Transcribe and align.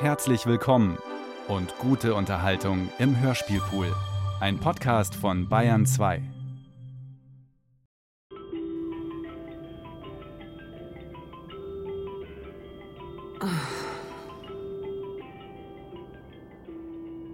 Herzlich 0.00 0.46
willkommen 0.46 0.96
und 1.46 1.76
gute 1.76 2.14
Unterhaltung 2.14 2.88
im 2.98 3.20
Hörspielpool. 3.20 3.94
Ein 4.40 4.58
Podcast 4.58 5.14
von 5.14 5.46
Bayern 5.46 5.84
2. 5.84 6.22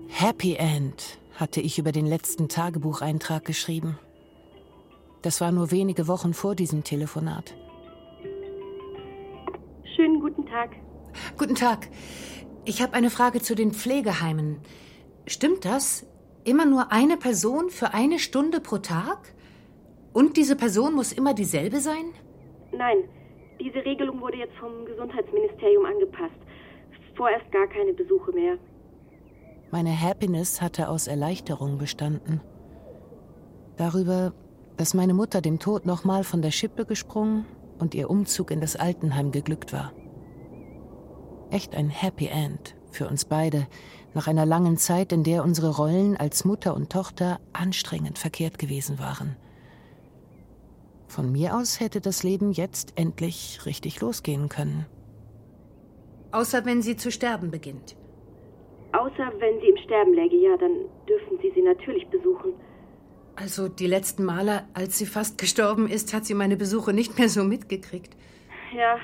Happy 0.08 0.56
End 0.56 1.20
hatte 1.36 1.60
ich 1.60 1.78
über 1.78 1.92
den 1.92 2.06
letzten 2.06 2.48
Tagebucheintrag 2.48 3.44
geschrieben. 3.44 3.96
Das 5.22 5.40
war 5.40 5.52
nur 5.52 5.70
wenige 5.70 6.08
Wochen 6.08 6.34
vor 6.34 6.56
diesem 6.56 6.82
Telefonat. 6.82 7.54
Schönen 9.94 10.18
guten 10.18 10.44
Tag. 10.46 10.74
Guten 11.38 11.54
Tag. 11.54 11.88
Ich 12.68 12.82
habe 12.82 12.94
eine 12.94 13.10
Frage 13.10 13.40
zu 13.40 13.54
den 13.54 13.72
Pflegeheimen. 13.72 14.58
Stimmt 15.28 15.64
das? 15.64 16.04
Immer 16.42 16.66
nur 16.66 16.90
eine 16.90 17.16
Person 17.16 17.70
für 17.70 17.94
eine 17.94 18.18
Stunde 18.18 18.60
pro 18.60 18.78
Tag? 18.78 19.34
Und 20.12 20.36
diese 20.36 20.56
Person 20.56 20.94
muss 20.94 21.12
immer 21.12 21.32
dieselbe 21.32 21.78
sein? 21.78 22.06
Nein, 22.72 23.04
diese 23.60 23.84
Regelung 23.84 24.20
wurde 24.20 24.38
jetzt 24.38 24.56
vom 24.56 24.84
Gesundheitsministerium 24.84 25.84
angepasst. 25.84 26.34
Vorerst 27.14 27.50
gar 27.52 27.68
keine 27.68 27.92
Besuche 27.92 28.32
mehr. 28.32 28.58
Meine 29.70 30.00
Happiness 30.00 30.60
hatte 30.60 30.88
aus 30.88 31.06
Erleichterung 31.06 31.78
bestanden. 31.78 32.40
Darüber, 33.76 34.32
dass 34.76 34.92
meine 34.92 35.14
Mutter 35.14 35.40
dem 35.40 35.60
Tod 35.60 35.86
nochmal 35.86 36.24
von 36.24 36.42
der 36.42 36.50
Schippe 36.50 36.84
gesprungen 36.84 37.46
und 37.78 37.94
ihr 37.94 38.10
Umzug 38.10 38.50
in 38.50 38.60
das 38.60 38.74
Altenheim 38.74 39.30
geglückt 39.30 39.72
war. 39.72 39.92
Echt 41.50 41.74
ein 41.74 41.88
Happy 41.88 42.26
End 42.26 42.74
für 42.90 43.08
uns 43.08 43.24
beide, 43.24 43.66
nach 44.14 44.26
einer 44.26 44.46
langen 44.46 44.78
Zeit, 44.78 45.12
in 45.12 45.22
der 45.22 45.44
unsere 45.44 45.76
Rollen 45.76 46.16
als 46.16 46.44
Mutter 46.44 46.74
und 46.74 46.90
Tochter 46.90 47.38
anstrengend 47.52 48.18
verkehrt 48.18 48.58
gewesen 48.58 48.98
waren. 48.98 49.36
Von 51.06 51.30
mir 51.30 51.54
aus 51.54 51.80
hätte 51.80 52.00
das 52.00 52.22
Leben 52.22 52.50
jetzt 52.52 52.94
endlich 52.96 53.60
richtig 53.66 54.00
losgehen 54.00 54.48
können. 54.48 54.86
Außer 56.32 56.64
wenn 56.64 56.82
sie 56.82 56.96
zu 56.96 57.10
sterben 57.12 57.50
beginnt. 57.50 57.96
Außer 58.92 59.32
wenn 59.38 59.60
sie 59.60 59.68
im 59.68 59.76
Sterben 59.84 60.14
läge, 60.14 60.36
ja, 60.36 60.56
dann 60.56 60.72
dürfen 61.08 61.38
Sie 61.42 61.52
sie 61.54 61.62
natürlich 61.62 62.06
besuchen. 62.08 62.54
Also 63.36 63.68
die 63.68 63.86
letzten 63.86 64.24
Male, 64.24 64.64
als 64.72 64.96
sie 64.96 65.04
fast 65.04 65.36
gestorben 65.36 65.88
ist, 65.88 66.14
hat 66.14 66.24
sie 66.24 66.34
meine 66.34 66.56
Besuche 66.56 66.94
nicht 66.94 67.18
mehr 67.18 67.28
so 67.28 67.44
mitgekriegt. 67.44 68.16
Ja, 68.74 68.98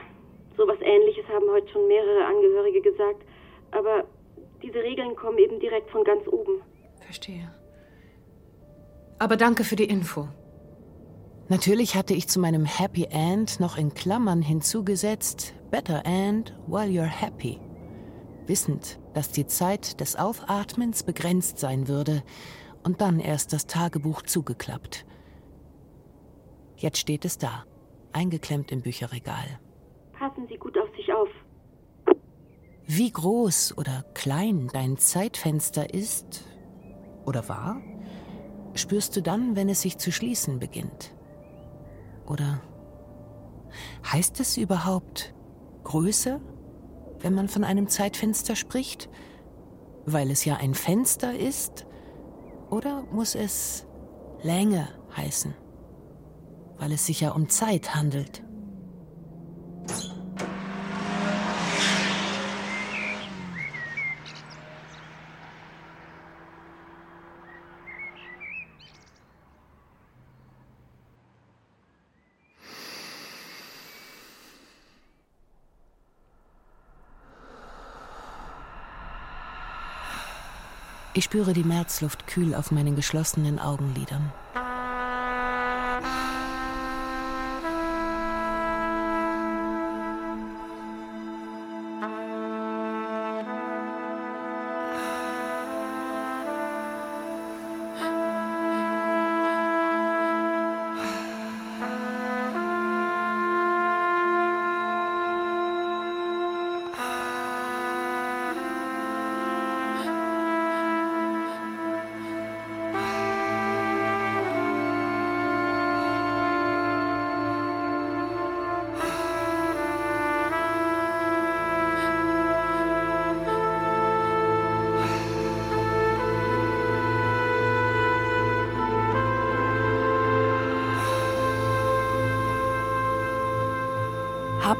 sowas 0.57 0.79
ähnliches 0.81 1.27
haben 1.29 1.51
heute 1.51 1.69
schon 1.69 1.87
mehrere 1.89 2.25
Angehörige 2.25 2.81
gesagt. 2.81 3.23
Aber 3.71 4.05
diese 4.63 4.83
Regeln 4.83 5.17
kommen 5.17 5.39
eben 5.39 5.59
direkt 5.61 5.91
von 5.91 6.05
ganz 6.05 6.27
oben. 6.29 6.63
Verstehe. 7.01 7.53
Aber 9.19 9.37
danke 9.37 9.65
für 9.65 9.77
die 9.77 9.85
Info. 9.85 10.29
Natürlich 11.49 11.97
hatte 11.97 12.15
ich 12.15 12.29
zu 12.29 12.41
meinem 12.41 12.65
Happy 12.65 13.07
End 13.11 13.61
noch 13.61 13.77
in 13.77 13.95
Klammern 13.95 14.43
hinzugesetzt, 14.43 15.55
Better 15.71 16.03
End 16.05 16.57
while 16.67 16.89
you're 16.89 17.05
happy. 17.05 17.61
Wissend, 18.47 18.99
dass 19.15 19.31
die 19.31 19.47
Zeit 19.47 20.01
des 20.01 20.17
Aufatmens 20.17 21.03
begrenzt 21.03 21.59
sein 21.59 21.89
würde 21.89 22.23
und 22.83 23.01
dann 23.01 23.21
erst 23.21 23.53
das 23.53 23.67
Tagebuch 23.67 24.23
zugeklappt. 24.23 25.05
Jetzt 26.77 26.99
steht 26.99 27.25
es 27.25 27.39
da, 27.39 27.65
eingeklemmt 28.13 28.73
im 28.73 28.83
Bücherregal. 28.83 29.61
Passen 30.23 30.47
Sie 30.49 30.57
gut 30.57 30.79
auf 30.79 30.89
sich 30.95 31.13
auf. 31.13 31.29
Wie 32.87 33.11
groß 33.11 33.77
oder 33.77 34.05
klein 34.15 34.71
dein 34.73 34.97
Zeitfenster 34.97 35.93
ist 35.93 36.45
oder 37.27 37.49
war, 37.49 37.81
spürst 38.75 39.17
du 39.17 39.21
dann, 39.21 39.57
wenn 39.57 39.69
es 39.69 39.81
sich 39.81 39.99
zu 39.99 40.13
schließen 40.13 40.61
beginnt. 40.61 41.13
Oder 42.25 42.63
heißt 44.13 44.39
es 44.39 44.57
überhaupt 44.57 45.35
Größe, 45.83 46.41
wenn 47.19 47.35
man 47.35 47.49
von 47.49 47.65
einem 47.65 47.89
Zeitfenster 47.89 48.55
spricht? 48.55 49.11
Weil 50.07 50.31
es 50.31 50.45
ja 50.45 50.55
ein 50.55 50.75
Fenster 50.75 51.37
ist? 51.37 51.85
Oder 52.71 53.03
muss 53.11 53.35
es 53.35 53.89
Länge 54.41 54.87
heißen? 55.17 55.53
Weil 56.79 56.93
es 56.93 57.07
sich 57.07 57.23
ja 57.23 57.33
um 57.33 57.49
Zeit 57.49 57.97
handelt. 57.97 58.45
Ich 81.15 81.25
spüre 81.25 81.53
die 81.53 81.65
Märzluft 81.65 82.27
kühl 82.27 82.55
auf 82.55 82.71
meinen 82.71 82.97
geschlossenen 82.97 83.59
Augenlidern. 83.59 84.33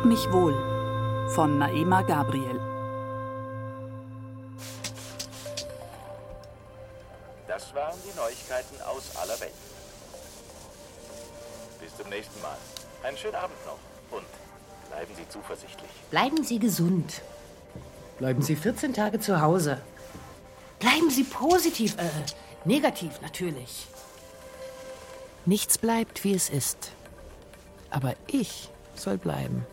Hab 0.03 0.09
mich 0.09 0.33
wohl 0.33 1.29
von 1.29 1.59
Naema 1.59 2.03
Gabriel. 2.03 2.59
Das 7.47 7.73
waren 7.73 7.97
die 8.05 8.17
Neuigkeiten 8.17 8.83
aus 8.83 9.17
aller 9.17 9.39
Welt. 9.41 9.53
Bis 11.81 11.97
zum 11.97 12.09
nächsten 12.09 12.43
Mal. 12.43 12.57
Einen 13.05 13.17
schönen 13.17 13.37
Abend 13.37 13.55
noch 13.65 14.19
und 14.19 14.27
bleiben 14.91 15.15
Sie 15.15 15.29
zuversichtlich. 15.29 15.91
Bleiben 16.11 16.43
Sie 16.43 16.59
gesund. 16.59 17.23
Bleiben 18.19 18.43
Sie 18.43 18.57
14 18.57 18.95
Tage 18.95 19.21
zu 19.21 19.41
Hause. 19.41 19.81
Bleiben 20.81 21.11
Sie 21.11 21.23
positiv, 21.23 21.97
äh, 21.99 22.09
negativ 22.65 23.21
natürlich. 23.21 23.87
Nichts 25.47 25.79
bleibt, 25.79 26.25
wie 26.25 26.35
es 26.35 26.51
ist. 26.51 26.91
Aber 27.91 28.15
ich 28.27 28.69
soll 28.97 29.17
bleiben. 29.17 29.65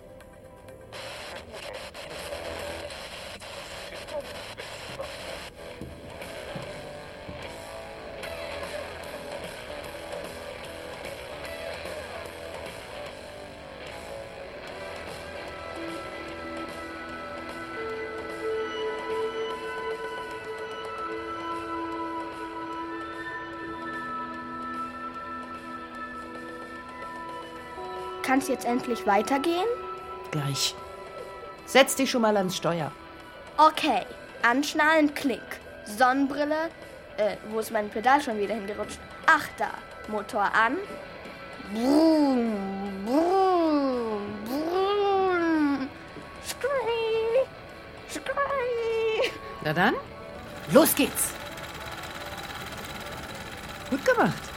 Kann 28.30 28.38
es 28.38 28.48
jetzt 28.48 28.66
endlich 28.66 29.08
weitergehen? 29.08 29.66
Gleich. 30.30 30.76
Setz 31.66 31.96
dich 31.96 32.12
schon 32.12 32.22
mal 32.22 32.38
ans 32.38 32.56
Steuer. 32.56 32.92
Okay, 33.58 34.06
anschnallen, 34.44 35.16
Klick. 35.16 35.42
Sonnenbrille. 35.98 36.70
Äh, 37.18 37.38
wo 37.50 37.58
ist 37.60 37.72
mein 37.72 37.90
Pedal 37.90 38.22
schon 38.22 38.38
wieder 38.38 38.54
hingerutscht? 38.54 39.00
Ach 39.26 39.48
da, 39.58 39.72
Motor 40.10 40.44
an. 40.44 40.78
Brumm, 41.74 43.04
brumm, 43.04 44.22
brumm. 44.46 45.90
Scree, 46.46 47.48
scree. 48.12 49.32
Na 49.64 49.74
dann, 49.74 49.96
los 50.72 50.94
geht's. 50.94 51.32
Gut 53.90 54.06
gemacht. 54.06 54.49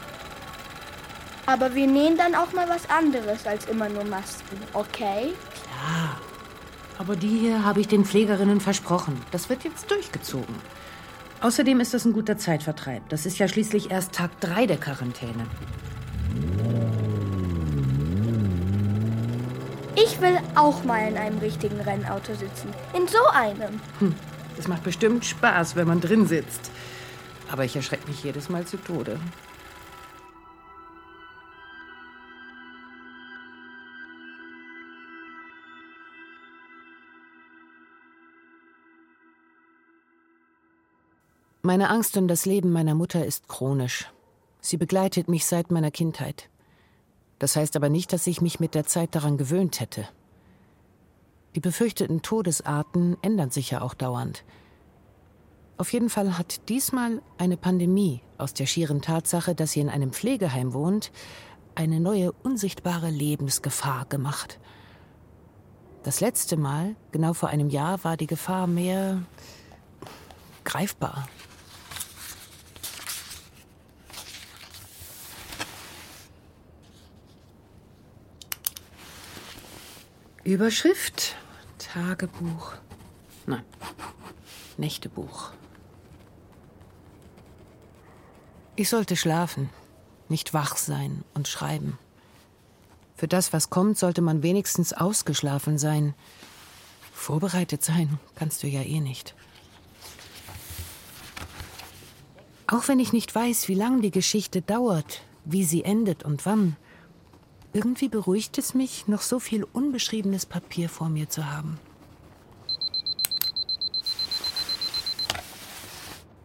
Aber 1.47 1.75
wir 1.75 1.87
nähen 1.87 2.17
dann 2.17 2.35
auch 2.35 2.53
mal 2.53 2.69
was 2.69 2.89
anderes 2.89 3.47
als 3.47 3.67
immer 3.67 3.89
nur 3.89 4.05
Masken, 4.05 4.57
okay? 4.75 5.33
Klar. 5.65 6.21
Aber 6.99 7.17
die 7.17 7.37
hier 7.39 7.65
habe 7.65 7.81
ich 7.81 7.89
den 7.89 8.05
Pflegerinnen 8.05 8.61
versprochen. 8.61 9.21
Das 9.33 9.49
wird 9.49 9.65
jetzt 9.65 9.91
durchgezogen. 9.91 10.55
Außerdem 11.41 11.81
ist 11.81 11.93
das 11.93 12.05
ein 12.05 12.13
guter 12.13 12.39
Zeitvertreib. 12.39 13.09
Das 13.09 13.27
ist 13.27 13.39
ja 13.39 13.49
schließlich 13.49 13.91
erst 13.91 14.13
Tag 14.13 14.39
drei 14.41 14.67
der 14.67 14.77
Quarantäne. 14.77 15.47
Ich 19.97 20.21
will 20.21 20.39
auch 20.55 20.85
mal 20.85 21.09
in 21.09 21.17
einem 21.17 21.39
richtigen 21.39 21.81
Rennauto 21.81 22.35
sitzen. 22.35 22.73
In 22.95 23.09
so 23.09 23.27
einem. 23.33 23.81
Hm, 23.99 24.15
das 24.57 24.69
macht 24.69 24.85
bestimmt 24.85 25.25
Spaß, 25.25 25.75
wenn 25.75 25.89
man 25.89 26.01
drin 26.01 26.27
sitzt. 26.29 26.71
Aber 27.51 27.65
ich 27.65 27.75
erschrecke 27.75 28.07
mich 28.07 28.23
jedes 28.23 28.49
Mal 28.49 28.65
zu 28.65 28.77
Tode. 28.77 29.19
Meine 41.65 41.91
Angst 41.91 42.17
um 42.17 42.27
das 42.27 42.45
Leben 42.45 42.73
meiner 42.73 42.97
Mutter 42.97 43.25
ist 43.25 43.47
chronisch. 43.47 44.11
Sie 44.61 44.77
begleitet 44.77 45.29
mich 45.29 45.47
seit 45.47 45.71
meiner 45.71 45.93
Kindheit. 45.93 46.49
Das 47.39 47.55
heißt 47.55 47.77
aber 47.77 47.89
nicht, 47.89 48.13
dass 48.13 48.27
ich 48.27 48.41
mich 48.41 48.59
mit 48.59 48.75
der 48.75 48.85
Zeit 48.85 49.15
daran 49.15 49.39
gewöhnt 49.39 49.79
hätte. 49.79 50.09
Die 51.55 51.61
befürchteten 51.61 52.21
Todesarten 52.21 53.17
ändern 53.23 53.51
sich 53.53 53.71
ja 53.71 53.81
auch 53.81 53.95
dauernd. 53.95 54.43
Auf 55.77 55.93
jeden 55.93 56.11
Fall 56.11 56.37
hat 56.37 56.69
diesmal 56.69 57.23
eine 57.39 57.57
Pandemie 57.57 58.23
aus 58.39 58.55
der 58.55 58.67
schieren 58.67 59.01
Tatsache, 59.01 59.55
dass 59.55 59.71
sie 59.71 59.81
in 59.81 59.89
einem 59.89 60.13
Pflegeheim 60.13 60.73
wohnt, 60.73 61.13
eine 61.77 62.01
neue 62.01 62.33
unsichtbare 62.33 63.11
Lebensgefahr 63.11 64.07
gemacht. 64.07 64.59
Das 66.03 66.19
letzte 66.19 66.57
Mal, 66.57 66.97
genau 67.13 67.35
vor 67.35 67.51
einem 67.51 67.71
Jahr, 67.71 68.03
war 68.03 68.17
die 68.17 68.27
Gefahr 68.27 68.67
mehr 68.67 69.23
greifbar. 70.65 71.29
Überschrift 80.45 81.37
Tagebuch. 81.79 82.73
Nein, 83.47 83.63
Nächtebuch. 84.77 85.53
Ich 88.75 88.89
sollte 88.89 89.15
schlafen, 89.15 89.71
nicht 90.29 90.53
wach 90.53 90.77
sein 90.77 91.25
und 91.35 91.47
schreiben. 91.47 91.97
Für 93.15 93.29
das, 93.29 93.53
was 93.53 93.71
kommt, 93.71 93.99
sollte 93.99 94.21
man 94.21 94.43
wenigstens 94.43 94.93
ausgeschlafen 94.93 95.79
sein. 95.79 96.13
Vorbereitet 97.13 97.85
sein 97.85 98.19
kannst 98.35 98.65
du 98.65 98.67
ja 98.67 98.83
eh 98.83 98.99
nicht. 98.99 99.37
Auch 102.67 102.89
wenn 102.89 102.99
ich 102.99 103.13
nicht 103.13 103.33
weiß, 103.33 103.69
wie 103.69 103.75
lang 103.75 104.03
die 104.03 104.11
Geschichte 104.11 104.61
dauert, 104.61 105.23
wie 105.45 105.63
sie 105.63 105.85
endet 105.85 106.25
und 106.25 106.47
wann, 106.47 106.77
irgendwie 107.73 108.09
beruhigt 108.09 108.59
es 108.59 108.75
mich, 108.75 109.09
noch 109.09 109.23
so 109.23 109.39
viel 109.39 109.65
unbeschriebenes 109.65 110.47
Papier 110.47 110.89
vor 110.89 111.09
mir 111.09 111.29
zu 111.29 111.51
haben. 111.51 111.79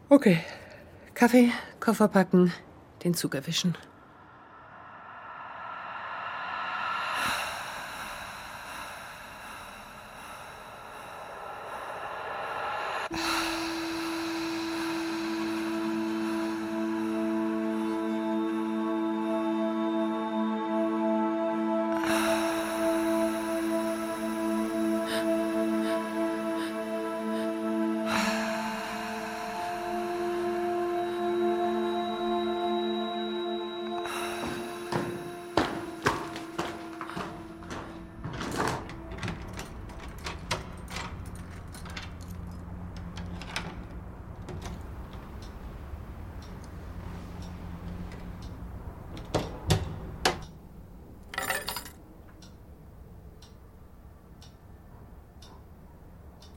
Okay. 0.09 0.39
Kaffee, 1.13 1.51
Koffer 1.79 2.07
packen, 2.07 2.53
den 3.03 3.13
Zug 3.13 3.35
erwischen. 3.35 3.75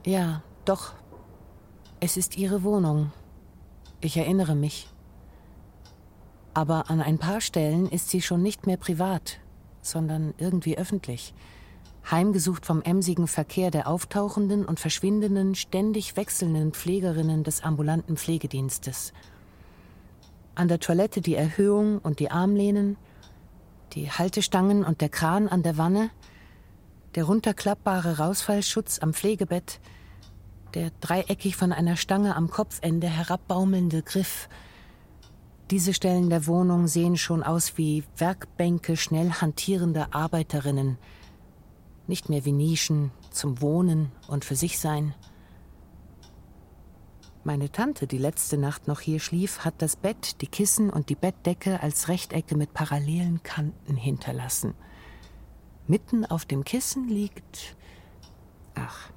Ja, 0.05 0.43
doch. 0.65 0.95
Es 2.01 2.17
ist 2.17 2.39
ihre 2.39 2.63
Wohnung. 2.63 3.13
Ich 4.01 4.17
erinnere 4.17 4.55
mich. 4.55 4.89
Aber 6.55 6.91
an 6.91 7.01
ein 7.03 7.19
paar 7.19 7.43
Stellen 7.43 7.87
ist 7.87 8.09
sie 8.09 8.23
schon 8.23 8.43
nicht 8.43 8.67
mehr 8.67 8.79
privat, 8.79 9.39
sondern 9.83 10.33
irgendwie 10.39 10.79
öffentlich. 10.79 11.35
Heimgesucht 12.11 12.65
vom 12.65 12.81
emsigen 12.81 13.27
Verkehr 13.27 13.71
der 13.71 13.87
auftauchenden 13.87 14.65
und 14.65 14.81
verschwindenden, 14.81 15.55
ständig 15.55 16.17
wechselnden 16.17 16.73
Pflegerinnen 16.73 17.45
des 17.45 17.63
ambulanten 17.63 18.17
Pflegedienstes. 18.17 19.13
An 20.55 20.69
der 20.69 20.81
Toilette 20.81 21.21
die 21.21 21.35
Erhöhung 21.35 21.99
und 21.99 22.21
die 22.21 22.31
Armlehnen, 22.31 22.97
die 23.93 24.11
Haltestangen 24.11 24.83
und 24.83 25.03
der 25.03 25.11
Kran 25.11 25.47
an 25.47 25.63
der 25.63 25.77
Wanne, 25.77 26.11
der 27.15 27.25
runterklappbare 27.25 28.19
Rausfallschutz 28.19 29.01
am 29.01 29.15
Pflegebett, 29.15 29.81
der 30.75 30.91
dreieckig 31.01 31.57
von 31.57 31.73
einer 31.73 31.97
Stange 31.97 32.37
am 32.37 32.51
Kopfende 32.51 33.09
herabbaumelnde 33.09 34.03
Griff. 34.03 34.49
Diese 35.71 35.95
Stellen 35.95 36.31
der 36.31 36.47
Wohnung 36.47 36.87
sehen 36.87 37.17
schon 37.17 37.43
aus 37.43 37.77
wie 37.77 38.05
Werkbänke 38.17 38.97
schnell 38.97 39.33
hantierender 39.33 40.15
Arbeiterinnen, 40.15 40.99
nicht 42.07 42.29
mehr 42.29 42.45
wie 42.45 42.53
Nischen 42.53 43.11
zum 43.31 43.61
Wohnen 43.61 44.13
und 44.29 44.45
für 44.45 44.57
sich 44.57 44.79
sein. 44.79 45.15
Meine 47.43 47.73
Tante, 47.73 48.07
die 48.07 48.19
letzte 48.19 48.59
Nacht 48.59 48.87
noch 48.87 49.01
hier 49.01 49.19
schlief, 49.19 49.61
hat 49.61 49.75
das 49.79 49.97
Bett, 49.97 50.41
die 50.43 50.47
Kissen 50.47 50.91
und 50.91 51.09
die 51.09 51.15
Bettdecke 51.15 51.83
als 51.83 52.09
Rechtecke 52.09 52.55
mit 52.55 52.75
parallelen 52.75 53.43
Kanten 53.43 53.97
hinterlassen. 53.97 54.75
Mitten 55.91 56.25
auf 56.25 56.45
dem 56.45 56.63
Kissen 56.63 57.09
liegt. 57.09 57.75
Ach, 58.77 59.11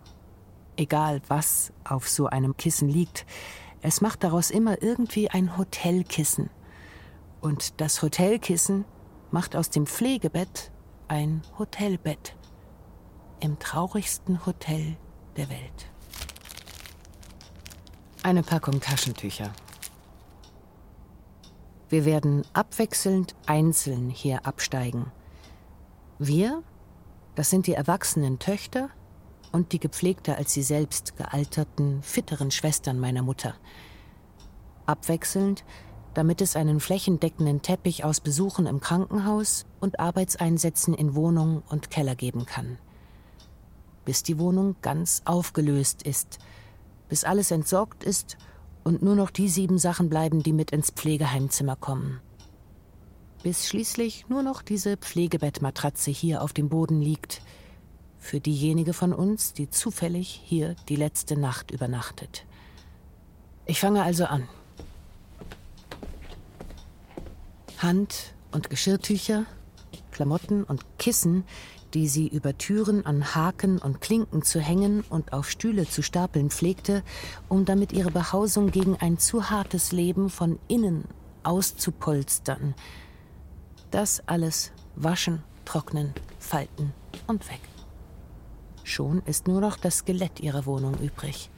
egal 0.76 1.22
was 1.28 1.72
auf 1.84 2.10
so 2.10 2.26
einem 2.26 2.58
Kissen 2.58 2.90
liegt, 2.90 3.28
es 3.84 4.02
macht 4.02 4.24
daraus 4.24 4.50
immer 4.50 4.82
irgendwie 4.82 5.30
ein 5.30 5.56
Hotelkissen. 5.56 6.50
Und 7.42 7.80
das 7.80 8.02
Hotelkissen 8.02 8.86
macht 9.30 9.56
aus 9.56 9.70
dem 9.70 9.86
Pflegebett 9.86 10.72
ein 11.08 11.44
Hotelbett. 11.60 12.36
Im 13.40 13.60
traurigsten 13.60 14.44
Hotel 14.48 14.98
der 15.38 15.50
Welt. 15.50 15.92
Eine 18.24 18.42
Packung 18.42 18.82
Taschentücher. 18.82 19.54
Wir 21.90 22.06
werden 22.06 22.44
abwechselnd 22.54 23.36
einzeln 23.46 24.10
hier 24.10 24.48
absteigen. 24.48 25.12
Wir, 26.26 26.64
das 27.36 27.50
sind 27.50 27.68
die 27.68 27.74
erwachsenen 27.74 28.40
Töchter 28.40 28.90
und 29.52 29.74
die 29.74 29.80
gepflegter 29.80 30.38
als 30.38 30.54
sie 30.54 30.64
selbst 30.64 31.18
gealterten, 31.18 32.02
fitteren 32.02 32.50
Schwestern 32.50 32.98
meiner 32.98 33.24
Mutter. 33.24 33.56
Abwechselnd, 34.86 35.66
damit 36.14 36.40
es 36.40 36.56
einen 36.56 36.80
flächendeckenden 36.80 37.62
Teppich 37.62 38.06
aus 38.06 38.22
Besuchen 38.22 38.68
im 38.68 38.80
Krankenhaus 38.80 39.66
und 39.82 40.00
Arbeitseinsätzen 40.00 40.94
in 40.94 41.14
Wohnung 41.14 41.62
und 41.68 41.92
Keller 41.92 42.16
geben 42.16 42.46
kann. 42.46 42.78
Bis 44.06 44.24
die 44.24 44.40
Wohnung 44.40 44.78
ganz 44.82 45.24
aufgelöst 45.26 46.04
ist, 46.04 46.40
bis 47.10 47.26
alles 47.26 47.52
entsorgt 47.52 48.06
ist 48.06 48.38
und 48.86 49.02
nur 49.02 49.16
noch 49.16 49.30
die 49.30 49.50
sieben 49.50 49.78
Sachen 49.78 50.08
bleiben, 50.08 50.42
die 50.42 50.54
mit 50.54 50.72
ins 50.72 50.92
Pflegeheimzimmer 50.92 51.76
kommen. 51.76 52.22
Bis 53.44 53.68
schließlich 53.68 54.30
nur 54.30 54.42
noch 54.42 54.62
diese 54.62 54.96
Pflegebettmatratze 54.96 56.12
hier 56.12 56.42
auf 56.42 56.54
dem 56.54 56.70
Boden 56.70 57.02
liegt, 57.02 57.42
für 58.18 58.40
diejenige 58.40 58.94
von 58.94 59.12
uns, 59.12 59.52
die 59.52 59.70
zufällig 59.70 60.42
hier 60.46 60.78
die 60.88 60.96
letzte 60.96 61.38
Nacht 61.38 61.70
übernachtet. 61.70 62.46
Ich 63.66 63.82
fange 63.82 64.02
also 64.02 64.24
an. 64.26 64.48
Hand- 67.80 68.34
und 68.54 68.70
Geschirrtücher, 68.70 69.46
Klamotten 70.12 70.64
und 70.64 70.86
Kissen, 70.98 71.44
die 71.94 72.08
sie 72.08 72.30
über 72.30 72.58
Türen 72.58 73.06
an 73.06 73.36
Haken 73.36 73.78
und 73.78 74.00
Klinken 74.00 74.44
zu 74.44 74.62
hängen 74.62 75.04
und 75.10 75.34
auf 75.34 75.50
Stühle 75.50 75.86
zu 75.86 76.02
stapeln 76.02 76.50
pflegte, 76.50 77.04
um 77.50 77.66
damit 77.66 77.92
ihre 77.92 78.12
Behausung 78.12 78.72
gegen 78.72 78.96
ein 78.96 79.18
zu 79.18 79.50
hartes 79.50 79.92
Leben 79.92 80.30
von 80.30 80.60
innen 80.70 81.04
auszupolstern. 81.44 82.74
Das 83.94 84.24
alles 84.26 84.72
waschen, 84.96 85.44
trocknen, 85.66 86.16
falten 86.40 86.94
und 87.28 87.48
weg. 87.48 87.60
Schon 88.84 89.22
ist 89.28 89.48
nur 89.48 89.62
noch 89.62 89.78
das 89.78 89.98
Skelett 89.98 90.40
ihrer 90.40 90.66
Wohnung 90.66 90.96
übrig. 90.96 91.52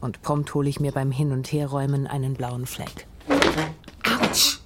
Und 0.00 0.22
prompt 0.22 0.54
hole 0.54 0.66
ich 0.66 0.80
mir 0.80 0.92
beim 0.92 1.10
Hin- 1.10 1.32
und 1.32 1.52
Herräumen 1.52 2.06
einen 2.06 2.32
blauen 2.32 2.64
Fleck. 2.64 3.06
Autsch! 4.02 4.63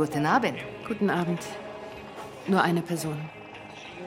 Guten 0.00 0.24
Abend. 0.24 0.54
Guten 0.88 1.10
Abend. 1.10 1.42
Nur 2.46 2.62
eine 2.62 2.80
Person. 2.80 3.18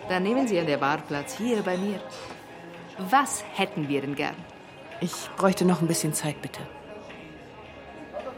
Dann 0.10 0.24
nehmen 0.24 0.48
Sie 0.48 0.60
an 0.60 0.66
der 0.66 0.78
Bar 0.78 0.98
Platz 0.98 1.38
hier 1.38 1.62
bei 1.62 1.78
mir. 1.78 2.00
Was 3.12 3.44
hätten 3.54 3.88
wir 3.88 4.02
denn 4.02 4.16
gern? 4.16 4.34
Ich 5.02 5.30
bräuchte 5.38 5.66
noch 5.66 5.84
ein 5.84 5.88
bisschen 5.88 6.16
Zeit, 6.16 6.42
bitte. 6.42 6.62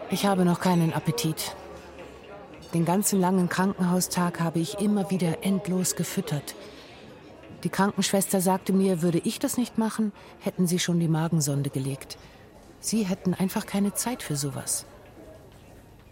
Ich 0.10 0.26
habe 0.26 0.44
noch 0.44 0.60
keinen 0.60 0.92
Appetit. 0.92 1.56
Den 2.74 2.84
ganzen 2.84 3.22
langen 3.22 3.48
Krankenhaustag 3.48 4.42
habe 4.42 4.60
ich 4.60 4.82
immer 4.82 5.10
wieder 5.10 5.42
endlos 5.42 5.96
gefüttert. 5.96 6.56
Die 7.64 7.70
Krankenschwester 7.70 8.42
sagte 8.42 8.74
mir, 8.74 9.02
würde 9.02 9.22
ich 9.24 9.40
das 9.40 9.56
nicht 9.56 9.78
machen, 9.78 10.12
hätten 10.42 10.68
sie 10.68 10.80
schon 10.80 11.00
die 11.00 11.08
Magensonde 11.08 11.70
gelegt. 11.70 12.18
Sie 12.82 13.04
hätten 13.04 13.34
einfach 13.34 13.66
keine 13.66 13.94
Zeit 13.94 14.24
für 14.24 14.36
sowas. 14.36 14.86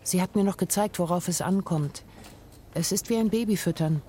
Sie 0.03 0.21
hat 0.21 0.35
mir 0.35 0.43
noch 0.43 0.57
gezeigt, 0.57 0.99
worauf 0.99 1.27
es 1.27 1.41
ankommt. 1.41 2.03
Es 2.73 2.91
ist 2.91 3.09
wie 3.09 3.17
ein 3.17 3.29
Babyfüttern, 3.29 4.01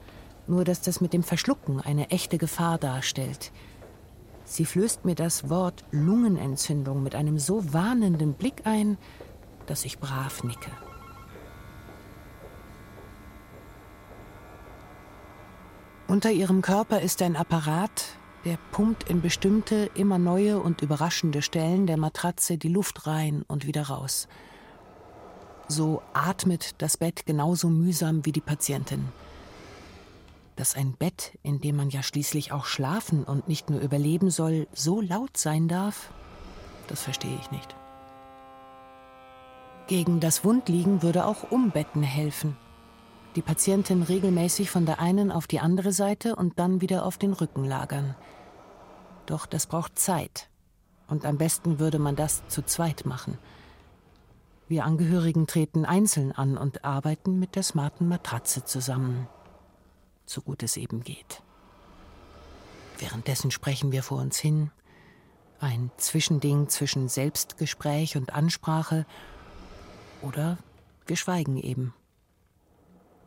nur 0.47 0.65
dass 0.65 0.81
das 0.81 1.01
mit 1.01 1.13
dem 1.13 1.23
Verschlucken 1.23 1.81
eine 1.81 2.11
echte 2.11 2.39
Gefahr 2.39 2.79
darstellt. 2.79 3.53
Sie 4.45 4.65
flößt 4.65 5.05
mir 5.05 5.15
das 5.15 5.49
Wort 5.49 5.85
Lungenentzündung 5.91 7.03
mit 7.03 7.15
einem 7.15 7.39
so 7.39 7.73
warnenden 7.73 8.35
Blick 8.35 8.63
ein, 8.65 8.99
dass 9.67 9.85
ich 9.85 9.99
brav 9.99 10.43
nicke. 10.45 10.71
Unter 16.07 16.31
ihrem 16.31 16.61
Körper 16.61 17.01
ist 17.01 17.23
ein 17.23 17.35
Apparat, 17.35 18.05
der 18.45 18.59
pumpt 18.73 19.09
in 19.09 19.23
bestimmte, 19.23 19.91
immer 19.95 20.19
neue 20.19 20.61
und 20.61 20.83
überraschende 20.83 21.41
Stellen 21.41 21.87
der 21.87 21.97
Matratze 21.97 22.59
die 22.59 22.69
Luft 22.69 23.07
rein 23.07 23.43
und 23.49 23.67
wieder 23.67 23.85
raus. 23.85 24.29
So 25.69 26.03
atmet 26.13 26.75
das 26.83 26.97
Bett 26.97 27.27
genauso 27.27 27.69
mühsam 27.69 28.25
wie 28.25 28.33
die 28.33 28.41
Patientin. 28.41 29.09
Dass 30.57 30.77
ein 30.77 30.93
Bett, 30.93 31.39
in 31.43 31.61
dem 31.61 31.77
man 31.77 31.91
ja 31.91 32.03
schließlich 32.03 32.53
auch 32.53 32.67
schlafen 32.67 33.25
und 33.25 33.49
nicht 33.49 33.71
nur 33.71 33.81
überleben 33.81 34.31
soll, 34.31 34.69
so 34.73 35.01
laut 35.01 35.37
sein 35.37 35.67
darf, 35.69 36.11
das 36.87 37.03
verstehe 37.03 37.37
ich 37.41 37.51
nicht. 37.51 37.75
Gegen 39.87 40.21
das 40.21 40.45
Wundliegen 40.45 41.03
würde 41.03 41.27
auch 41.27 41.51
Umbetten 41.51 42.03
helfen. 42.03 42.57
Die 43.37 43.43
Patientin 43.43 44.03
regelmäßig 44.03 44.71
von 44.71 44.87
der 44.87 45.01
einen 45.01 45.33
auf 45.33 45.47
die 45.47 45.61
andere 45.61 45.93
Seite 45.93 46.37
und 46.37 46.59
dann 46.59 46.81
wieder 46.81 47.05
auf 47.05 47.19
den 47.19 47.33
Rücken 47.33 47.65
lagern. 47.65 48.15
Doch 49.27 49.47
das 49.47 49.67
braucht 49.67 49.99
Zeit. 49.99 50.49
Und 51.09 51.27
am 51.27 51.37
besten 51.37 51.79
würde 51.79 51.99
man 51.99 52.17
das 52.17 52.47
zu 52.49 52.63
zweit 52.63 53.05
machen. 53.07 53.39
Wir 54.75 54.85
Angehörigen 54.85 55.47
treten 55.47 55.85
einzeln 55.85 56.33
an 56.33 56.59
und 56.59 56.85
arbeiten 56.85 57.39
mit 57.39 57.55
der 57.55 57.63
smarten 57.63 58.09
Matratze 58.09 58.65
zusammen. 58.65 59.29
So 60.27 60.41
gut 60.41 60.65
es 60.65 60.77
eben 60.77 61.05
geht. 61.05 61.45
Währenddessen 62.99 63.53
sprechen 63.53 63.93
wir 63.93 64.03
vor 64.03 64.19
uns 64.19 64.37
hin. 64.37 64.73
Ein 65.61 65.93
Zwischending 65.97 66.69
zwischen 66.71 67.07
Selbstgespräch 67.09 68.17
und 68.17 68.35
Ansprache. 68.35 69.07
Oder 70.23 70.59
wir 71.07 71.15
schweigen 71.15 71.57
eben. 71.57 71.95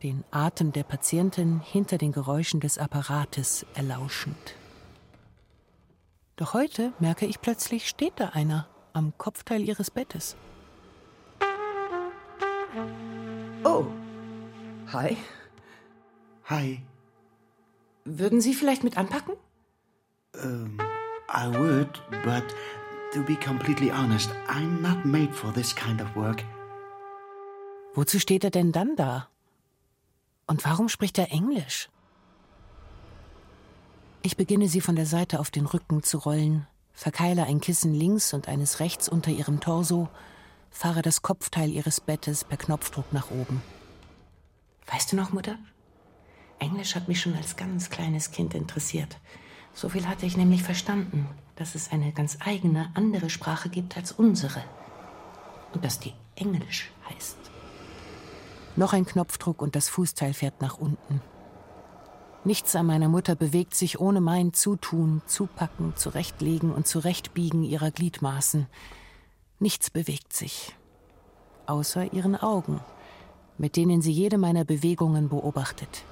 Den 0.02 0.24
Atem 0.30 0.72
der 0.72 0.84
Patientin 0.84 1.60
hinter 1.60 1.96
den 1.96 2.12
Geräuschen 2.12 2.60
des 2.60 2.76
Apparates 2.76 3.64
erlauschend. 3.72 4.54
Doch 6.36 6.52
heute 6.52 6.92
merke 6.98 7.24
ich 7.24 7.40
plötzlich, 7.40 7.88
steht 7.88 8.20
da 8.20 8.26
einer 8.34 8.68
am 8.92 9.16
Kopfteil 9.16 9.66
ihres 9.66 9.90
Bettes. 9.90 10.36
Oh. 13.64 13.86
Hi. 14.92 15.16
Hi. 16.44 16.80
Würden 18.04 18.40
Sie 18.40 18.54
vielleicht 18.54 18.84
mit 18.84 18.96
anpacken? 18.96 19.34
Um, 20.42 20.78
I 21.28 21.46
would, 21.48 22.00
but 22.24 22.44
to 23.12 23.22
be 23.22 23.36
completely 23.36 23.90
honest, 23.90 24.30
I'm 24.48 24.80
not 24.80 25.04
made 25.04 25.34
for 25.34 25.52
this 25.52 25.74
kind 25.74 26.00
of 26.00 26.14
work. 26.14 26.44
Wozu 27.94 28.18
steht 28.18 28.44
er 28.44 28.50
denn 28.50 28.72
dann 28.72 28.96
da? 28.96 29.28
Und 30.46 30.64
warum 30.64 30.88
spricht 30.88 31.18
er 31.18 31.30
Englisch? 31.32 31.88
Ich 34.22 34.36
beginne 34.36 34.68
sie 34.68 34.80
von 34.80 34.96
der 34.96 35.06
Seite 35.06 35.40
auf 35.40 35.50
den 35.50 35.66
Rücken 35.66 36.02
zu 36.02 36.18
rollen, 36.18 36.66
verkeile 36.92 37.44
ein 37.44 37.60
Kissen 37.60 37.94
links 37.94 38.32
und 38.32 38.48
eines 38.48 38.80
rechts 38.80 39.08
unter 39.08 39.30
ihrem 39.30 39.60
Torso, 39.60 40.08
fahre 40.70 41.02
das 41.02 41.22
Kopfteil 41.22 41.70
ihres 41.70 42.00
Bettes 42.00 42.44
per 42.44 42.56
Knopfdruck 42.56 43.12
nach 43.12 43.30
oben. 43.30 43.62
Weißt 44.90 45.12
du 45.12 45.16
noch, 45.16 45.32
Mutter? 45.32 45.56
Englisch 46.58 46.94
hat 46.94 47.08
mich 47.08 47.20
schon 47.20 47.34
als 47.34 47.56
ganz 47.56 47.90
kleines 47.90 48.30
Kind 48.30 48.54
interessiert. 48.54 49.18
So 49.74 49.88
viel 49.88 50.06
hatte 50.08 50.26
ich 50.26 50.36
nämlich 50.36 50.62
verstanden, 50.62 51.28
dass 51.56 51.74
es 51.74 51.92
eine 51.92 52.12
ganz 52.12 52.38
eigene, 52.40 52.90
andere 52.94 53.30
Sprache 53.30 53.68
gibt 53.68 53.96
als 53.96 54.12
unsere. 54.12 54.62
Und 55.72 55.84
dass 55.84 56.00
die 56.00 56.14
Englisch 56.34 56.90
heißt. 57.10 57.36
Noch 58.76 58.92
ein 58.92 59.06
Knopfdruck 59.06 59.60
und 59.60 59.76
das 59.76 59.88
Fußteil 59.88 60.34
fährt 60.34 60.60
nach 60.60 60.78
unten. 60.78 61.20
Nichts 62.44 62.76
an 62.76 62.86
meiner 62.86 63.08
Mutter 63.08 63.34
bewegt 63.34 63.74
sich 63.74 64.00
ohne 64.00 64.20
mein 64.20 64.54
Zutun, 64.54 65.20
Zupacken, 65.26 65.96
Zurechtlegen 65.96 66.72
und 66.72 66.86
Zurechtbiegen 66.86 67.64
ihrer 67.64 67.90
Gliedmaßen. 67.90 68.66
Nichts 69.60 69.90
bewegt 69.90 70.32
sich. 70.32 70.76
Außer 71.66 72.12
ihren 72.12 72.36
Augen, 72.36 72.80
mit 73.58 73.74
denen 73.74 74.00
sie 74.00 74.12
jede 74.12 74.38
meiner 74.38 74.64
Bewegungen 74.64 75.28
beobachtet. 75.28 76.04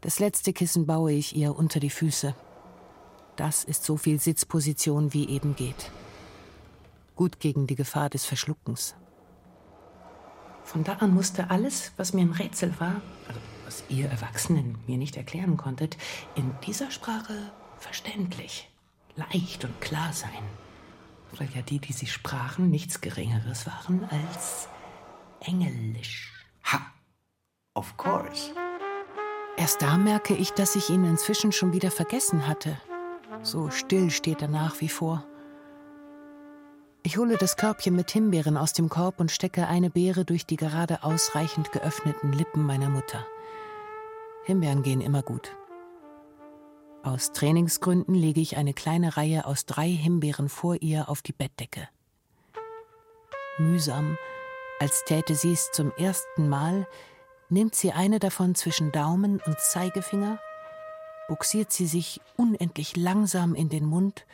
Das 0.00 0.20
letzte 0.20 0.52
Kissen 0.52 0.86
baue 0.86 1.12
ich 1.12 1.34
ihr 1.36 1.56
unter 1.56 1.80
die 1.80 1.90
Füße. 1.90 2.34
Das 3.36 3.64
ist 3.64 3.84
so 3.84 3.96
viel 3.96 4.20
Sitzposition, 4.20 5.12
wie 5.12 5.28
eben 5.28 5.56
geht. 5.56 5.90
Gut 7.16 7.40
gegen 7.40 7.66
die 7.66 7.74
Gefahr 7.74 8.08
des 8.08 8.24
Verschluckens. 8.24 8.94
Von 10.62 10.84
da 10.84 10.94
an 10.94 11.12
musste 11.12 11.50
alles, 11.50 11.92
was 11.96 12.12
mir 12.12 12.22
ein 12.22 12.32
Rätsel 12.32 12.72
war, 12.78 13.02
also 13.26 13.40
was 13.64 13.82
ihr 13.88 14.08
Erwachsenen 14.08 14.78
mir 14.86 14.96
nicht 14.96 15.16
erklären 15.16 15.56
konntet, 15.56 15.96
in 16.36 16.54
dieser 16.66 16.90
Sprache 16.92 17.50
verständlich, 17.78 18.70
leicht 19.16 19.64
und 19.64 19.80
klar 19.80 20.12
sein. 20.12 20.44
Weil 21.38 21.48
ja 21.54 21.62
die, 21.62 21.78
die 21.78 21.92
sie 21.92 22.06
sprachen, 22.06 22.70
nichts 22.70 23.00
Geringeres 23.00 23.66
waren 23.66 24.04
als 24.10 24.68
Englisch. 25.40 26.32
Ha! 26.64 26.80
Of 27.74 27.96
course. 27.96 28.52
Erst 29.56 29.82
da 29.82 29.96
merke 29.96 30.34
ich, 30.34 30.52
dass 30.52 30.76
ich 30.76 30.90
ihn 30.90 31.04
inzwischen 31.04 31.52
schon 31.52 31.72
wieder 31.72 31.90
vergessen 31.90 32.46
hatte. 32.46 32.78
So 33.42 33.70
still 33.70 34.10
steht 34.10 34.42
er 34.42 34.48
nach 34.48 34.80
wie 34.80 34.88
vor. 34.88 35.24
Ich 37.02 37.16
hole 37.16 37.38
das 37.38 37.56
Körbchen 37.56 37.96
mit 37.96 38.10
Himbeeren 38.10 38.58
aus 38.58 38.74
dem 38.74 38.88
Korb 38.90 39.20
und 39.20 39.30
stecke 39.30 39.66
eine 39.66 39.88
Beere 39.88 40.24
durch 40.24 40.44
die 40.44 40.56
gerade 40.56 41.02
ausreichend 41.02 41.72
geöffneten 41.72 42.32
Lippen 42.32 42.64
meiner 42.64 42.90
Mutter. 42.90 43.26
Himbeeren 44.44 44.82
gehen 44.82 45.00
immer 45.00 45.22
gut. 45.22 45.56
Aus 47.02 47.32
Trainingsgründen 47.32 48.14
lege 48.14 48.40
ich 48.40 48.58
eine 48.58 48.74
kleine 48.74 49.16
Reihe 49.16 49.46
aus 49.46 49.64
drei 49.64 49.88
Himbeeren 49.88 50.48
vor 50.50 50.76
ihr 50.82 51.08
auf 51.08 51.22
die 51.22 51.32
Bettdecke. 51.32 51.88
Mühsam, 53.58 54.18
als 54.78 55.04
täte 55.04 55.34
sie 55.34 55.52
es 55.52 55.70
zum 55.72 55.92
ersten 55.92 56.48
Mal, 56.48 56.86
nimmt 57.48 57.74
sie 57.74 57.92
eine 57.92 58.18
davon 58.18 58.54
zwischen 58.54 58.92
Daumen 58.92 59.40
und 59.46 59.58
Zeigefinger, 59.58 60.38
buxiert 61.28 61.72
sie 61.72 61.86
sich 61.86 62.20
unendlich 62.36 62.96
langsam 62.96 63.54
in 63.54 63.70
den 63.70 63.86
Mund 63.86 64.26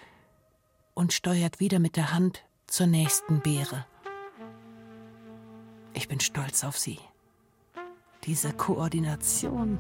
und 0.95 1.13
steuert 1.13 1.61
wieder 1.61 1.79
mit 1.79 1.97
der 1.97 2.13
Hand 2.13 2.45
zur 2.67 2.87
nächsten 2.87 3.41
Beere. 3.41 3.87
Ich 5.95 6.09
bin 6.09 6.21
stolz 6.21 6.65
auf 6.65 6.77
sie. 6.77 6.99
Diese 8.25 8.53
Koordination. 8.53 9.79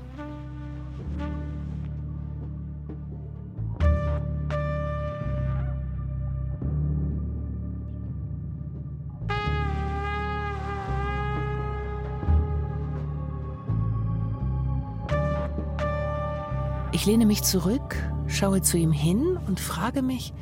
Ich 16.92 17.06
lehne 17.06 17.26
mich 17.26 17.42
zurück, 17.42 17.96
schaue 18.26 18.62
zu 18.62 18.78
ihm 18.78 18.92
hin 18.92 19.38
und 19.46 19.60
frage 19.60 20.02
mich, 20.02 20.32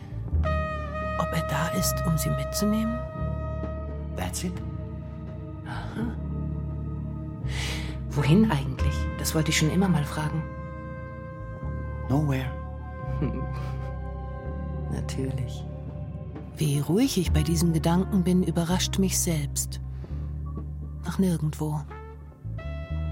ob 1.19 1.29
er 1.33 1.47
da 1.49 1.69
ist, 1.79 1.95
um 2.07 2.17
sie 2.19 2.31
mitzunehmen. 2.31 2.99
That's 4.17 4.45
it? 4.45 4.53
Aha. 5.67 6.15
Wohin 8.11 8.51
eigentlich? 8.51 8.95
Das 9.19 9.35
wollte 9.35 9.51
ich 9.51 9.59
schon 9.59 9.71
immer 9.71 9.89
mal 9.89 10.05
fragen. 10.05 10.43
Nowhere. 12.09 12.51
Natürlich. 14.93 15.65
Wie 16.57 16.79
ruhig 16.79 17.19
ich 17.19 17.33
bei 17.33 17.43
diesem 17.43 17.73
Gedanken 17.73 18.23
bin, 18.23 18.45
überrascht 18.45 18.99
mich 18.99 19.19
selbst. 19.19 19.81
Nach 21.05 21.19
nirgendwo. 21.19 21.81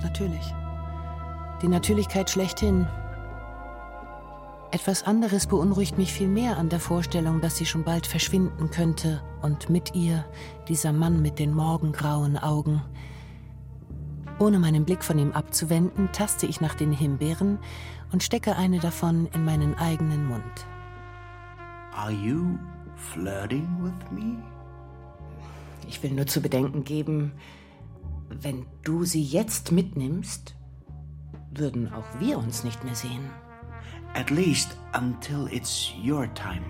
Natürlich. 0.03 0.55
Die 1.61 1.69
Natürlichkeit 1.69 2.31
schlechthin. 2.31 2.87
Etwas 4.73 5.03
anderes 5.03 5.47
beunruhigt 5.47 5.99
mich 5.99 6.15
viel 6.15 6.29
mehr 6.29 6.57
an 6.57 6.71
der 6.71 6.81
Vorstellung, 6.81 7.43
dass 7.43 7.59
sie 7.59 7.67
schon 7.67 7.85
bald 7.85 8.07
verschwinden 8.07 8.71
könnte 8.71 9.23
und 9.43 9.69
mit 9.69 9.95
ihr 9.95 10.25
dieser 10.67 10.95
Mann 10.95 11.21
mit 11.21 11.39
den 11.39 11.53
morgengrauen 11.53 12.39
Augen. 12.39 12.81
Ohne 14.39 14.59
meinen 14.59 14.87
Blick 14.87 15.05
von 15.05 15.19
ihm 15.19 15.33
abzuwenden, 15.33 16.09
taste 16.13 16.47
ich 16.47 16.63
nach 16.63 16.75
den 16.75 16.91
Himbeeren 16.91 17.59
und 18.13 18.23
stecke 18.23 18.57
eine 18.57 18.79
davon 18.79 19.27
in 19.35 19.45
meinen 19.45 19.75
eigenen 19.75 20.25
Mund. 20.25 20.67
Are 21.95 22.11
you 22.11 22.57
flirting 22.97 23.69
with 23.83 24.11
me? 24.11 24.43
Ich 25.87 26.03
will 26.03 26.13
nur 26.13 26.27
zu 26.27 26.41
bedenken 26.41 26.83
geben, 26.85 27.33
wenn 28.31 28.65
du 28.85 29.05
sie 29.05 29.23
jetzt 29.23 29.71
mitnimmst, 29.71 30.55
würden 31.51 31.93
auch 31.93 32.21
wir 32.21 32.39
uns 32.39 32.65
nicht 32.65 32.83
mehr 32.85 32.95
sehen. 32.95 33.29
At 34.15 34.31
least 34.31 34.77
until 34.95 35.49
it's 35.51 35.93
your 36.05 36.33
time. 36.35 36.63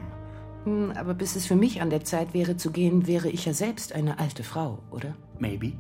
Hm, 0.65 0.93
Aber 0.97 1.15
bis 1.15 1.35
es 1.35 1.47
für 1.47 1.57
mich 1.57 1.83
an 1.83 1.91
der 1.91 2.05
Zeit 2.05 2.35
wäre 2.35 2.57
zu 2.57 2.71
gehen, 2.71 3.07
wäre 3.07 3.29
ich 3.29 3.45
ja 3.45 3.53
selbst 3.53 3.93
eine 3.93 4.19
alte 4.19 4.45
Frau, 4.45 4.79
oder? 4.91 5.15
Maybe. 5.39 5.73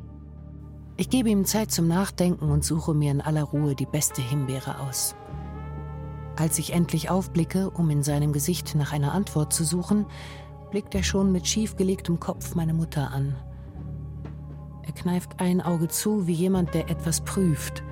Ich 0.97 1.09
gebe 1.09 1.31
ihm 1.31 1.45
Zeit 1.45 1.70
zum 1.70 1.88
Nachdenken 1.88 2.51
und 2.51 2.64
suche 2.64 2.94
mir 2.94 3.12
in 3.12 3.20
aller 3.20 3.44
Ruhe 3.44 3.75
die 3.75 3.87
beste 3.87 4.20
Himbeere 4.22 4.81
aus. 4.81 5.14
Als 6.37 6.59
ich 6.59 6.72
endlich 6.72 7.11
aufblicke, 7.11 7.70
um 7.70 7.90
in 7.90 8.03
seinem 8.03 8.33
Gesicht 8.33 8.75
nach 8.75 8.92
einer 8.92 9.12
Antwort 9.12 9.53
zu 9.53 9.64
suchen, 9.64 10.07
blickt 10.70 10.94
er 10.94 11.03
schon 11.03 11.31
mit 11.31 11.46
schiefgelegtem 11.46 12.18
Kopf 12.18 12.55
meine 12.55 12.75
Mutter 12.75 13.11
an. 13.11 13.37
Er 14.83 14.92
kneift 14.92 15.40
ein 15.40 15.61
Auge 15.61 15.88
zu, 15.88 16.27
wie 16.27 16.33
jemand, 16.33 16.75
der 16.75 16.90
etwas 16.90 17.20
prüft. 17.20 17.83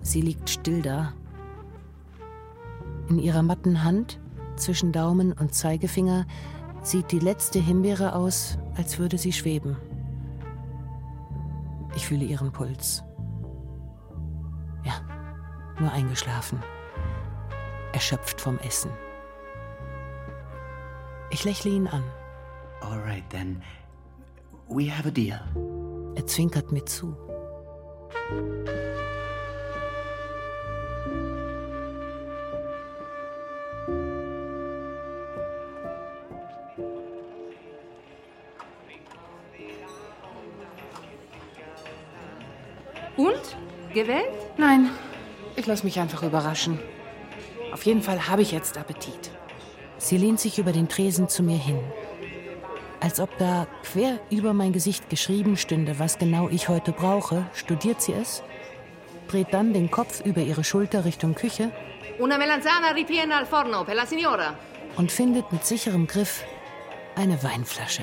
Sie 0.00 0.22
liegt 0.22 0.48
still 0.48 0.80
da. 0.80 1.12
In 3.08 3.18
ihrer 3.18 3.42
matten 3.42 3.84
Hand, 3.84 4.18
zwischen 4.56 4.92
Daumen 4.92 5.32
und 5.32 5.54
Zeigefinger, 5.54 6.26
sieht 6.82 7.12
die 7.12 7.18
letzte 7.18 7.58
Himbeere 7.58 8.14
aus, 8.14 8.58
als 8.76 8.98
würde 8.98 9.18
sie 9.18 9.32
schweben. 9.32 9.76
Ich 11.96 12.06
fühle 12.06 12.24
ihren 12.24 12.52
Puls. 12.52 13.04
Ja, 14.84 14.94
nur 15.78 15.92
eingeschlafen. 15.92 16.62
Erschöpft 17.92 18.40
vom 18.40 18.58
Essen. 18.58 18.90
Ich 21.30 21.44
lächle 21.44 21.70
ihn 21.70 21.86
an. 21.86 22.02
All 22.80 22.98
right 23.00 23.28
then. 23.30 23.62
We 24.68 24.90
have 24.90 25.08
a 25.08 25.10
deal. 25.10 25.40
Er 26.14 26.26
zwinkert 26.26 26.72
mir 26.72 26.84
zu. 26.84 27.16
Gewählt? 44.04 44.58
Nein, 44.58 44.90
ich 45.56 45.64
lasse 45.64 45.86
mich 45.86 45.98
einfach 45.98 46.22
überraschen. 46.22 46.78
Auf 47.72 47.84
jeden 47.84 48.02
Fall 48.02 48.28
habe 48.28 48.42
ich 48.42 48.52
jetzt 48.52 48.76
Appetit. 48.76 49.30
Sie 49.96 50.18
lehnt 50.18 50.38
sich 50.40 50.58
über 50.58 50.72
den 50.72 50.90
Tresen 50.90 51.30
zu 51.30 51.42
mir 51.42 51.56
hin. 51.56 51.78
Als 53.00 53.18
ob 53.18 53.30
da 53.38 53.66
quer 53.82 54.20
über 54.28 54.52
mein 54.52 54.74
Gesicht 54.74 55.08
geschrieben 55.08 55.56
stünde, 55.56 55.98
was 55.98 56.18
genau 56.18 56.50
ich 56.50 56.68
heute 56.68 56.92
brauche, 56.92 57.46
studiert 57.54 58.02
sie 58.02 58.12
es, 58.12 58.42
dreht 59.28 59.54
dann 59.54 59.72
den 59.72 59.90
Kopf 59.90 60.20
über 60.22 60.42
ihre 60.42 60.64
Schulter 60.64 61.06
Richtung 61.06 61.34
Küche 61.34 61.70
Una 62.18 62.36
melanzana 62.36 62.90
ripiena 62.94 63.38
al 63.38 63.46
forno 63.46 63.84
per 63.84 63.94
la 63.94 64.04
signora. 64.04 64.54
und 64.96 65.10
findet 65.10 65.50
mit 65.50 65.64
sicherem 65.64 66.06
Griff 66.06 66.44
eine 67.16 67.42
Weinflasche. 67.42 68.02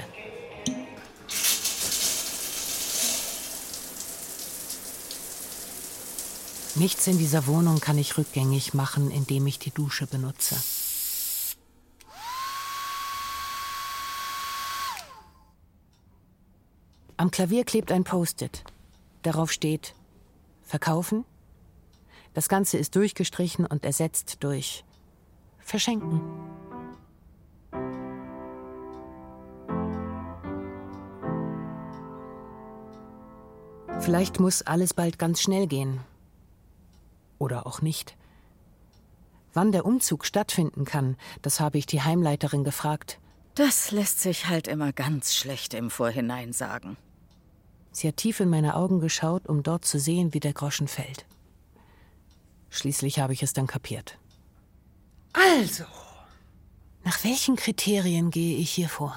Nichts 6.82 7.06
in 7.06 7.20
dieser 7.20 7.46
Wohnung 7.46 7.80
kann 7.80 8.00
ich 8.00 8.18
rückgängig 8.18 8.74
machen, 8.74 9.12
indem 9.12 9.46
ich 9.46 9.60
die 9.60 9.70
Dusche 9.70 10.08
benutze. 10.08 10.56
Am 17.18 17.30
Klavier 17.30 17.66
klebt 17.66 17.92
ein 17.92 18.04
Post-it. 18.04 18.64
Darauf 19.22 19.52
steht 19.52 19.94
Verkaufen. 20.64 21.24
Das 22.34 22.50
Ganze 22.50 22.80
ist 22.80 22.96
durchgestrichen 22.96 23.68
und 23.68 23.86
ersetzt 23.86 24.38
durch 24.40 24.84
Verschenken. 25.60 26.20
Vielleicht 34.00 34.40
muss 34.40 34.64
alles 34.64 34.96
bald 34.96 35.20
ganz 35.20 35.42
schnell 35.42 35.68
gehen. 35.68 36.00
Oder 37.42 37.66
auch 37.66 37.82
nicht. 37.82 38.16
Wann 39.52 39.72
der 39.72 39.84
Umzug 39.84 40.28
stattfinden 40.28 40.86
kann, 40.86 41.18
das 41.42 41.60
habe 41.60 41.80
ich 41.80 41.88
die 41.88 42.04
Heimleiterin 42.04 42.64
gefragt. 42.64 43.20
Das 43.56 43.90
lässt 43.90 44.20
sich 44.22 44.48
halt 44.48 44.68
immer 44.68 44.94
ganz 44.94 45.34
schlecht 45.34 45.74
im 45.74 45.90
Vorhinein 45.90 46.54
sagen. 46.54 46.98
Sie 47.92 48.08
hat 48.08 48.18
tief 48.18 48.42
in 48.42 48.50
meine 48.52 48.76
Augen 48.76 49.00
geschaut, 49.00 49.48
um 49.48 49.64
dort 49.64 49.86
zu 49.86 50.00
sehen, 50.00 50.36
wie 50.36 50.40
der 50.40 50.54
Groschen 50.54 50.88
fällt. 50.88 51.26
Schließlich 52.70 53.18
habe 53.18 53.34
ich 53.34 53.42
es 53.42 53.54
dann 53.54 53.66
kapiert. 53.66 54.20
Also, 55.34 55.86
Nach 57.04 57.24
welchen 57.24 57.56
Kriterien 57.56 58.30
gehe 58.30 58.58
ich 58.58 58.70
hier 58.70 58.88
vor? 58.88 59.16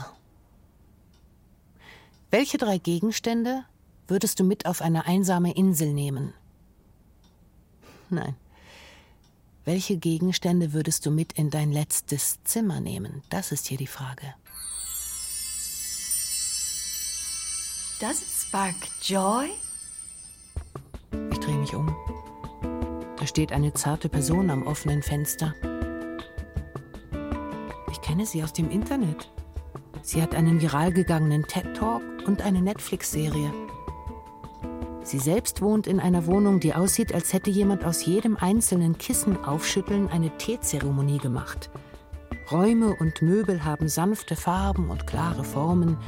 Welche 2.30 2.56
drei 2.56 2.78
Gegenstände 2.78 3.66
würdest 4.08 4.40
du 4.40 4.44
mit 4.44 4.64
auf 4.64 4.80
eine 4.80 5.04
einsame 5.04 5.54
Insel 5.54 5.92
nehmen? 5.92 6.32
Nein. 8.14 8.36
Welche 9.64 9.96
Gegenstände 9.96 10.72
würdest 10.72 11.06
du 11.06 11.10
mit 11.10 11.32
in 11.32 11.50
dein 11.50 11.72
letztes 11.72 12.38
Zimmer 12.44 12.80
nehmen? 12.80 13.22
Das 13.30 13.50
ist 13.50 13.66
hier 13.66 13.78
die 13.78 13.86
Frage. 13.86 14.34
Does 18.00 18.22
it 18.22 18.28
spark 18.28 18.74
joy? 19.02 19.48
Ich 21.32 21.38
drehe 21.38 21.56
mich 21.56 21.74
um. 21.74 21.94
Da 23.18 23.26
steht 23.26 23.52
eine 23.52 23.72
zarte 23.72 24.08
Person 24.08 24.50
am 24.50 24.66
offenen 24.66 25.02
Fenster. 25.02 25.54
Ich 27.90 28.00
kenne 28.02 28.26
sie 28.26 28.42
aus 28.42 28.52
dem 28.52 28.70
Internet. 28.70 29.30
Sie 30.02 30.20
hat 30.20 30.34
einen 30.34 30.60
viral 30.60 30.92
gegangenen 30.92 31.46
TED-Talk 31.46 32.02
und 32.26 32.42
eine 32.42 32.60
Netflix-Serie. 32.60 33.50
Sie 35.04 35.18
selbst 35.18 35.60
wohnt 35.60 35.86
in 35.86 36.00
einer 36.00 36.26
Wohnung, 36.26 36.60
die 36.60 36.74
aussieht, 36.74 37.12
als 37.12 37.34
hätte 37.34 37.50
jemand 37.50 37.84
aus 37.84 38.06
jedem 38.06 38.38
einzelnen 38.38 38.96
Kissen 38.96 39.44
aufschütteln 39.44 40.08
eine 40.08 40.30
Teezeremonie 40.38 41.18
gemacht. 41.18 41.70
Räume 42.50 42.96
und 42.98 43.20
Möbel 43.20 43.64
haben 43.64 43.88
sanfte 43.88 44.34
Farben 44.34 44.88
und 44.88 45.06
klare 45.06 45.44
Formen. 45.44 45.98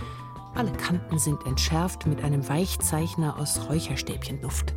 Alle 0.55 0.73
Kanten 0.73 1.19
sind 1.19 1.45
entschärft 1.47 2.07
mit 2.07 2.25
einem 2.25 2.49
Weichzeichner 2.49 3.39
aus 3.39 3.69
Räucherstäbchenduft. 3.69 4.75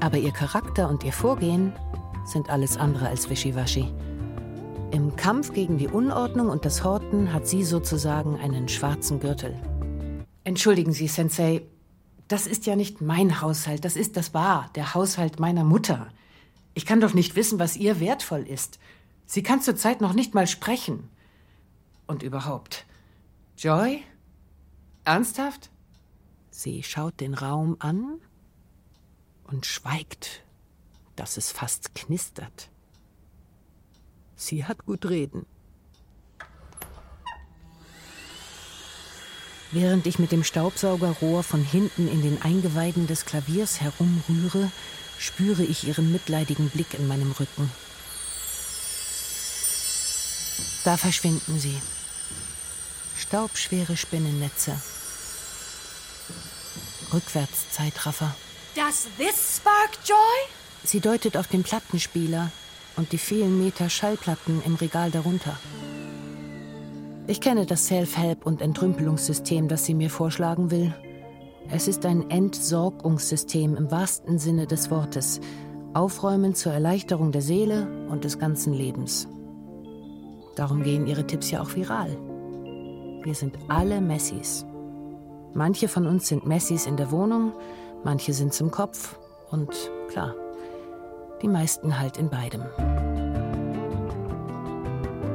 Aber 0.00 0.18
ihr 0.18 0.32
Charakter 0.32 0.88
und 0.88 1.04
ihr 1.04 1.12
Vorgehen 1.12 1.72
sind 2.24 2.50
alles 2.50 2.76
andere 2.76 3.06
als 3.08 3.30
wischiwaschi. 3.30 3.86
Im 4.90 5.14
Kampf 5.14 5.52
gegen 5.52 5.78
die 5.78 5.86
Unordnung 5.86 6.48
und 6.48 6.64
das 6.64 6.82
Horten 6.82 7.32
hat 7.32 7.46
sie 7.46 7.62
sozusagen 7.62 8.36
einen 8.40 8.68
schwarzen 8.68 9.20
Gürtel. 9.20 9.54
Entschuldigen 10.42 10.92
Sie, 10.92 11.06
Sensei, 11.06 11.62
das 12.30 12.46
ist 12.46 12.64
ja 12.64 12.76
nicht 12.76 13.00
mein 13.00 13.40
Haushalt, 13.40 13.84
das 13.84 13.96
ist 13.96 14.16
das 14.16 14.32
war, 14.32 14.70
der 14.76 14.94
Haushalt 14.94 15.40
meiner 15.40 15.64
Mutter. 15.64 16.12
Ich 16.74 16.86
kann 16.86 17.00
doch 17.00 17.12
nicht 17.12 17.34
wissen, 17.34 17.58
was 17.58 17.76
ihr 17.76 17.98
wertvoll 17.98 18.46
ist. 18.46 18.78
Sie 19.26 19.42
kann 19.42 19.60
zurzeit 19.60 20.00
noch 20.00 20.12
nicht 20.12 20.32
mal 20.32 20.46
sprechen. 20.46 21.08
Und 22.06 22.22
überhaupt. 22.22 22.86
Joy? 23.58 24.04
Ernsthaft? 25.02 25.70
Sie 26.50 26.84
schaut 26.84 27.18
den 27.18 27.34
Raum 27.34 27.74
an 27.80 28.20
und 29.44 29.66
schweigt, 29.66 30.44
dass 31.16 31.36
es 31.36 31.50
fast 31.50 31.96
knistert. 31.96 32.70
Sie 34.36 34.64
hat 34.64 34.86
gut 34.86 35.10
reden. 35.10 35.46
Während 39.72 40.06
ich 40.06 40.18
mit 40.18 40.32
dem 40.32 40.42
Staubsaugerrohr 40.42 41.42
von 41.44 41.62
hinten 41.62 42.08
in 42.08 42.22
den 42.22 42.42
Eingeweiden 42.42 43.06
des 43.06 43.24
Klaviers 43.24 43.80
herumrühre, 43.80 44.70
spüre 45.18 45.62
ich 45.62 45.86
ihren 45.86 46.10
mitleidigen 46.10 46.70
Blick 46.70 46.94
in 46.94 47.06
meinem 47.06 47.30
Rücken. 47.32 47.70
Da 50.84 50.96
verschwinden 50.96 51.60
sie. 51.60 51.80
Staubschwere 53.16 53.96
Spinnennetze. 53.96 54.80
Rückwärtszeitraffer. 57.12 58.34
Does 58.74 59.08
this 59.18 59.56
spark 59.56 59.90
joy? 60.04 60.16
Sie 60.84 61.00
deutet 61.00 61.36
auf 61.36 61.46
den 61.46 61.62
Plattenspieler 61.62 62.50
und 62.96 63.12
die 63.12 63.18
vielen 63.18 63.62
Meter 63.62 63.90
Schallplatten 63.90 64.62
im 64.64 64.74
Regal 64.76 65.10
darunter. 65.10 65.58
Ich 67.30 67.40
kenne 67.40 67.64
das 67.64 67.86
Self-Help- 67.86 68.44
und 68.44 68.60
Entrümpelungssystem, 68.60 69.68
das 69.68 69.84
sie 69.84 69.94
mir 69.94 70.10
vorschlagen 70.10 70.72
will. 70.72 70.92
Es 71.70 71.86
ist 71.86 72.04
ein 72.04 72.28
Entsorgungssystem 72.28 73.76
im 73.76 73.88
wahrsten 73.88 74.40
Sinne 74.40 74.66
des 74.66 74.90
Wortes. 74.90 75.38
Aufräumen 75.94 76.56
zur 76.56 76.72
Erleichterung 76.72 77.30
der 77.30 77.42
Seele 77.42 77.86
und 78.08 78.24
des 78.24 78.40
ganzen 78.40 78.72
Lebens. 78.72 79.28
Darum 80.56 80.82
gehen 80.82 81.06
ihre 81.06 81.24
Tipps 81.24 81.52
ja 81.52 81.62
auch 81.62 81.72
viral. 81.72 82.18
Wir 83.22 83.34
sind 83.36 83.56
alle 83.68 84.00
Messis. 84.00 84.66
Manche 85.54 85.86
von 85.86 86.08
uns 86.08 86.26
sind 86.26 86.48
Messis 86.48 86.84
in 86.84 86.96
der 86.96 87.12
Wohnung, 87.12 87.52
manche 88.02 88.32
sind 88.32 88.52
zum 88.52 88.72
Kopf 88.72 89.16
und 89.52 89.70
klar, 90.08 90.34
die 91.42 91.48
meisten 91.48 91.96
halt 91.96 92.16
in 92.16 92.28
beidem. 92.28 92.64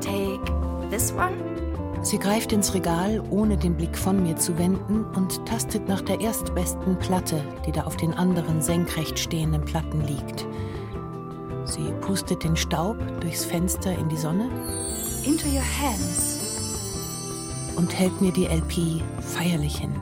Take 0.02 0.42
this 0.90 1.14
one? 1.14 1.65
Sie 2.06 2.20
greift 2.20 2.52
ins 2.52 2.76
Regal, 2.76 3.20
ohne 3.32 3.58
den 3.58 3.76
Blick 3.76 3.98
von 3.98 4.22
mir 4.22 4.36
zu 4.36 4.60
wenden, 4.60 5.06
und 5.16 5.44
tastet 5.48 5.88
nach 5.88 6.02
der 6.02 6.22
erstbesten 6.22 7.00
Platte, 7.00 7.44
die 7.66 7.72
da 7.72 7.86
auf 7.86 7.98
den 7.98 8.14
anderen 8.14 8.62
senkrecht 8.62 9.18
stehenden 9.18 9.66
Platten 9.66 10.02
liegt. 10.02 10.46
Sie 11.64 11.92
pustet 12.02 12.44
den 12.44 12.56
Staub 12.56 12.98
durchs 13.22 13.44
Fenster 13.44 13.92
in 13.98 14.08
die 14.08 14.18
Sonne. 14.18 14.48
Into 15.26 15.48
your 15.48 15.64
hands. 15.82 17.74
Und 17.76 17.98
hält 17.98 18.22
mir 18.22 18.32
die 18.32 18.46
LP 18.46 19.02
feierlich 19.22 19.78
hin. 19.78 19.96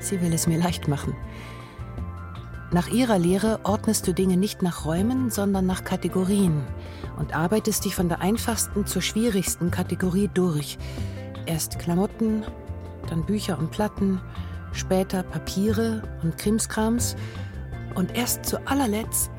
Sie 0.00 0.20
will 0.20 0.32
es 0.32 0.48
mir 0.48 0.58
leicht 0.58 0.88
machen. 0.88 1.14
Nach 2.72 2.88
ihrer 2.88 3.20
Lehre 3.20 3.60
ordnest 3.62 4.08
du 4.08 4.12
Dinge 4.12 4.36
nicht 4.36 4.62
nach 4.62 4.84
Räumen, 4.84 5.30
sondern 5.30 5.64
nach 5.64 5.84
Kategorien 5.84 6.64
und 7.18 7.34
arbeitest 7.34 7.84
dich 7.84 7.94
von 7.94 8.08
der 8.08 8.20
einfachsten 8.20 8.86
zur 8.86 9.02
schwierigsten 9.02 9.70
Kategorie 9.70 10.30
durch. 10.32 10.78
Erst 11.46 11.78
Klamotten, 11.78 12.44
dann 13.08 13.24
Bücher 13.24 13.58
und 13.58 13.70
Platten, 13.70 14.20
später 14.72 15.22
Papiere 15.22 16.02
und 16.22 16.38
Krimskrams 16.38 17.16
und 17.94 18.16
erst 18.16 18.46
zu 18.46 18.66
allerletzt 18.66 19.30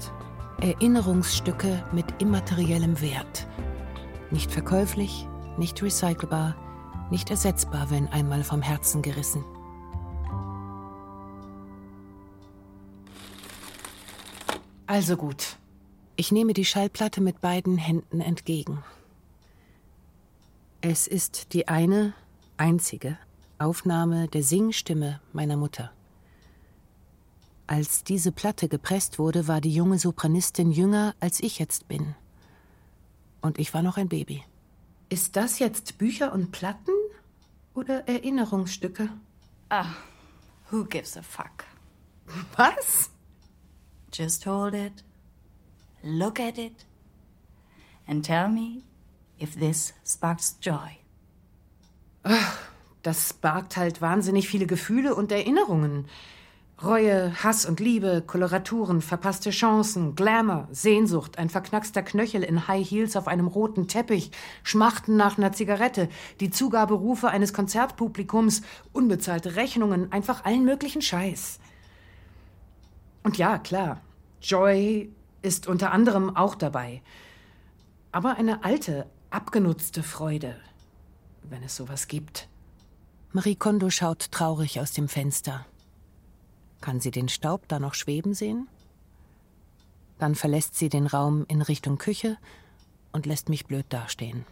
Erinnerungsstücke 0.61 1.83
mit 1.91 2.05
immateriellem 2.19 3.01
Wert. 3.01 3.47
Nicht 4.31 4.51
verkäuflich, 4.51 5.27
nicht 5.57 5.81
recycelbar, 5.81 6.55
nicht 7.11 7.29
ersetzbar, 7.29 7.89
wenn 7.89 8.07
einmal 8.07 8.43
vom 8.43 8.61
Herzen 8.61 9.01
gerissen. 9.01 9.43
Also 14.87 15.17
gut. 15.17 15.57
Ich 16.17 16.31
nehme 16.31 16.53
die 16.53 16.65
Schallplatte 16.65 17.19
mit 17.19 17.41
beiden 17.41 17.77
Händen 17.77 18.21
entgegen. 18.21 18.83
Es 20.79 21.07
ist 21.07 21.51
die 21.53 21.67
eine, 21.67 22.13
einzige 22.57 23.17
Aufnahme 23.57 24.27
der 24.27 24.43
Singstimme 24.43 25.19
meiner 25.33 25.57
Mutter. 25.57 25.91
Als 27.67 28.03
diese 28.03 28.31
Platte 28.31 28.69
gepresst 28.69 29.19
wurde, 29.19 29.47
war 29.47 29.59
die 29.59 29.73
junge 29.73 29.99
Sopranistin 29.99 30.71
jünger, 30.71 31.15
als 31.19 31.41
ich 31.41 31.59
jetzt 31.59 31.87
bin. 31.87 32.15
Und 33.41 33.59
ich 33.59 33.73
war 33.73 33.81
noch 33.81 33.97
ein 33.97 34.07
Baby. 34.07 34.43
Ist 35.09 35.35
das 35.35 35.59
jetzt 35.59 35.97
Bücher 35.97 36.31
und 36.31 36.51
Platten 36.51 36.93
oder 37.73 38.07
Erinnerungsstücke? 38.07 39.09
Ah, 39.69 39.93
who 40.69 40.85
gives 40.85 41.17
a 41.17 41.21
fuck? 41.21 41.65
Was? 42.55 43.09
Just 44.13 44.45
hold 44.45 44.73
it, 44.73 45.03
look 46.05 46.39
at 46.39 46.57
it, 46.57 46.85
and 48.07 48.23
tell 48.23 48.47
me 48.47 48.83
if 49.41 49.55
this 49.55 49.93
sparks 50.05 50.57
joy. 50.61 50.99
Ach, 52.23 52.57
das 53.01 53.29
sparkt 53.29 53.75
halt 53.77 54.01
wahnsinnig 54.01 54.47
viele 54.47 54.67
Gefühle 54.67 55.15
und 55.15 55.31
Erinnerungen. 55.31 56.05
Reue, 56.83 57.31
Hass 57.41 57.65
und 57.65 57.79
Liebe, 57.79 58.21
Koloraturen, 58.25 59.01
verpasste 59.01 59.49
Chancen, 59.51 60.15
Glamour, 60.15 60.67
Sehnsucht, 60.71 61.37
ein 61.37 61.49
verknackster 61.49 62.03
Knöchel 62.03 62.43
in 62.43 62.67
High 62.67 62.85
Heels 62.85 63.15
auf 63.15 63.29
einem 63.29 63.47
roten 63.47 63.87
Teppich, 63.87 64.31
Schmachten 64.61 65.15
nach 65.15 65.37
einer 65.37 65.53
Zigarette, 65.53 66.09
die 66.41 66.49
Zugaberufe 66.49 67.29
eines 67.29 67.53
Konzertpublikums, 67.53 68.61
unbezahlte 68.91 69.55
Rechnungen, 69.55 70.11
einfach 70.11 70.43
allen 70.43 70.65
möglichen 70.65 71.01
Scheiß. 71.01 71.59
Und 73.23 73.37
ja, 73.37 73.57
klar, 73.57 74.01
Joy 74.41 75.09
ist 75.45 75.67
unter 75.67 75.91
anderem 75.91 76.35
auch 76.35 76.55
dabei. 76.55 77.01
Aber 78.11 78.35
eine 78.35 78.63
alte, 78.63 79.05
abgenutzte 79.29 80.01
Freude, 80.01 80.55
wenn 81.43 81.63
es 81.63 81.75
sowas 81.75 82.07
gibt. 82.07 82.49
Marie 83.31 83.55
Kondo 83.55 83.89
schaut 83.89 84.31
traurig 84.31 84.79
aus 84.79 84.91
dem 84.91 85.07
Fenster. 85.07 85.65
Kann 86.81 86.99
sie 86.99 87.11
den 87.11 87.29
Staub 87.29 87.67
da 87.67 87.79
noch 87.79 87.93
schweben 87.93 88.33
sehen? 88.33 88.67
Dann 90.17 90.35
verlässt 90.35 90.75
sie 90.75 90.89
den 90.89 91.05
Raum 91.07 91.45
in 91.47 91.61
Richtung 91.61 91.97
Küche 91.97 92.37
und 93.11 93.25
lässt 93.25 93.49
mich 93.49 93.65
blöd 93.65 93.85
dastehen. 93.89 94.45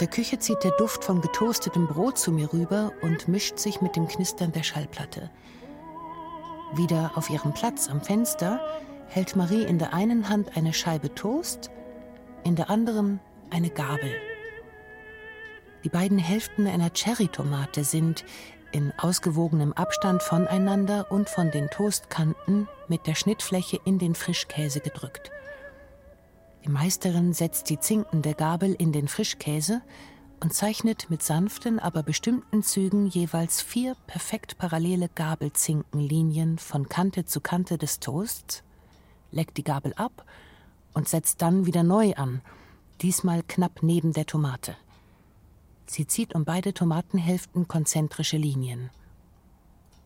Der 0.00 0.08
Küche 0.08 0.38
zieht 0.38 0.62
der 0.64 0.72
Duft 0.72 1.04
von 1.04 1.20
getoastetem 1.20 1.86
Brot 1.86 2.18
zu 2.18 2.30
mir 2.30 2.52
rüber 2.52 2.92
und 3.00 3.28
mischt 3.28 3.58
sich 3.58 3.80
mit 3.80 3.96
dem 3.96 4.06
Knistern 4.06 4.52
der 4.52 4.62
Schallplatte. 4.62 5.30
Wieder 6.74 7.12
auf 7.14 7.30
ihrem 7.30 7.54
Platz 7.54 7.88
am 7.88 8.02
Fenster 8.02 8.60
hält 9.08 9.36
Marie 9.36 9.64
in 9.64 9.78
der 9.78 9.94
einen 9.94 10.28
Hand 10.28 10.56
eine 10.56 10.74
Scheibe 10.74 11.14
Toast, 11.14 11.70
in 12.44 12.54
der 12.54 12.70
anderen 12.70 13.20
eine 13.50 13.70
Gabel. 13.70 14.12
Die 15.84 15.88
beiden 15.88 16.18
Hälften 16.18 16.66
einer 16.66 16.90
Cherrytomate 16.90 17.84
sind, 17.84 18.24
in 18.72 18.92
ausgewogenem 18.98 19.72
Abstand 19.72 20.22
voneinander 20.22 21.10
und 21.10 21.30
von 21.30 21.50
den 21.50 21.70
Toastkanten 21.70 22.68
mit 22.88 23.06
der 23.06 23.14
Schnittfläche 23.14 23.80
in 23.84 23.98
den 23.98 24.14
Frischkäse 24.14 24.80
gedrückt. 24.80 25.30
Die 26.64 26.70
Meisterin 26.70 27.32
setzt 27.32 27.70
die 27.70 27.78
zinkende 27.78 28.34
Gabel 28.34 28.74
in 28.74 28.92
den 28.92 29.08
Frischkäse 29.08 29.82
und 30.40 30.52
zeichnet 30.52 31.10
mit 31.10 31.22
sanften, 31.22 31.78
aber 31.78 32.02
bestimmten 32.02 32.62
Zügen 32.62 33.06
jeweils 33.06 33.60
vier 33.62 33.96
perfekt 34.06 34.58
parallele 34.58 35.08
Gabelzinkenlinien 35.14 36.58
von 36.58 36.88
Kante 36.88 37.24
zu 37.24 37.40
Kante 37.40 37.78
des 37.78 38.00
Toasts, 38.00 38.62
leckt 39.30 39.56
die 39.56 39.64
Gabel 39.64 39.94
ab 39.94 40.24
und 40.94 41.08
setzt 41.08 41.42
dann 41.42 41.66
wieder 41.66 41.82
neu 41.82 42.14
an, 42.14 42.40
diesmal 43.00 43.42
knapp 43.42 43.82
neben 43.82 44.12
der 44.12 44.26
Tomate. 44.26 44.76
Sie 45.86 46.06
zieht 46.06 46.34
um 46.34 46.44
beide 46.44 46.74
Tomatenhälften 46.74 47.66
konzentrische 47.66 48.36
Linien. 48.36 48.90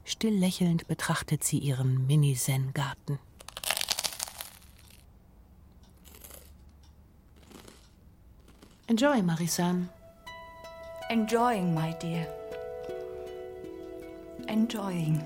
Still 0.05 0.35
lächelnd 0.35 0.87
betrachtet 0.87 1.45
sie 1.45 1.59
ihren 1.59 2.07
Mini-Zen-Garten. 2.07 3.19
Enjoy, 8.93 9.23
Marisan. 9.23 9.89
Enjoying, 11.09 11.73
my 11.73 11.95
dear. 12.03 12.27
Enjoying. 14.49 15.19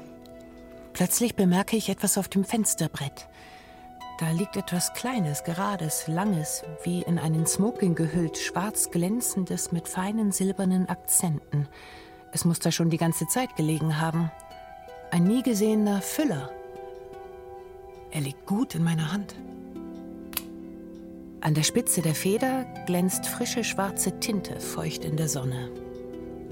Plötzlich 0.93 1.35
bemerke 1.35 1.77
ich 1.77 1.89
etwas 1.89 2.17
auf 2.17 2.29
dem 2.29 2.45
Fensterbrett. 2.45 3.27
Da 4.21 4.31
liegt 4.31 4.57
etwas 4.57 4.95
Kleines, 4.95 5.43
Gerades, 5.43 6.07
Langes, 6.07 6.63
wie 6.85 7.03
in 7.03 7.19
einen 7.19 7.45
Smoking 7.45 7.97
gehüllt, 7.97 8.39
schwarz 8.39 8.93
glänzendes 8.93 9.73
mit 9.73 9.89
feinen 9.89 10.31
silbernen 10.31 10.89
Akzenten. 10.89 11.67
Es 12.31 12.45
muss 12.45 12.61
da 12.61 12.71
schon 12.71 12.89
die 12.89 12.99
ganze 12.99 13.27
Zeit 13.27 13.57
gelegen 13.57 14.01
haben. 14.01 14.31
Ein 15.11 15.25
nie 15.25 15.43
gesehener 15.43 16.03
Füller. 16.03 16.53
Er 18.13 18.21
liegt 18.21 18.47
gut 18.47 18.77
in 18.77 18.85
meiner 18.85 19.13
Hand. 19.13 19.35
An 21.47 21.55
der 21.55 21.63
Spitze 21.63 22.03
der 22.03 22.17
Feder 22.17 22.65
glänzt 22.87 23.25
frische 23.25 23.63
schwarze 23.63 24.19
Tinte 24.19 24.59
feucht 24.59 25.05
in 25.05 25.17
der 25.17 25.29
Sonne. 25.29 25.71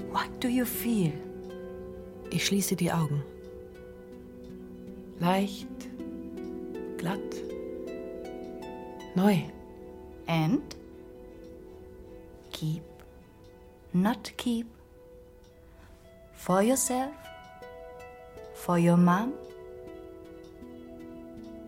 What 0.09 0.29
do 0.41 0.47
you 0.47 0.63
feel? 0.63 1.11
Ich 2.29 2.45
schließe 2.45 2.77
die 2.77 2.93
Augen. 2.93 3.21
Leicht, 5.19 5.67
glatt, 6.95 7.19
neu. 9.15 9.39
And? 10.27 10.77
Keep. 12.53 12.83
Not 13.91 14.37
keep. 14.37 14.67
For 16.35 16.61
yourself? 16.61 17.11
For 18.53 18.77
your 18.77 18.95
mom? 18.95 19.33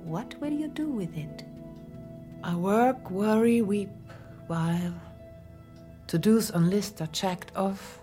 What 0.05 0.39
will 0.39 0.53
you 0.53 0.69
do 0.69 0.87
with 0.87 1.09
it? 1.17 1.43
I 2.47 2.55
work, 2.55 3.11
worry, 3.11 3.61
weep, 3.61 3.89
while 4.47 4.93
to-dos 6.07 6.49
on 6.51 6.69
list 6.69 7.01
are 7.01 7.07
checked 7.11 7.51
off, 7.57 7.99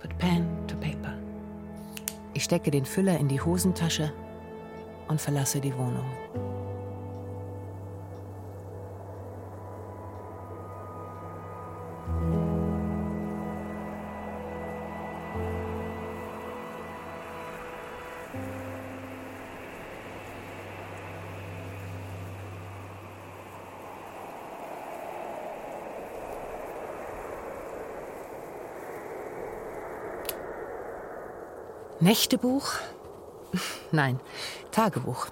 put 0.00 0.18
pen 0.18 0.46
to 0.66 0.76
paper. 0.76 1.14
Ich 2.34 2.44
stecke 2.44 2.70
den 2.70 2.84
Füller 2.84 3.18
in 3.18 3.26
die 3.28 3.40
Hosentasche 3.40 4.12
und 5.08 5.18
verlasse 5.18 5.62
die 5.62 5.74
Wohnung. 5.74 6.04
Nächtebuch? 32.00 32.74
Nein, 33.92 34.20
Tagebuch. 34.70 35.26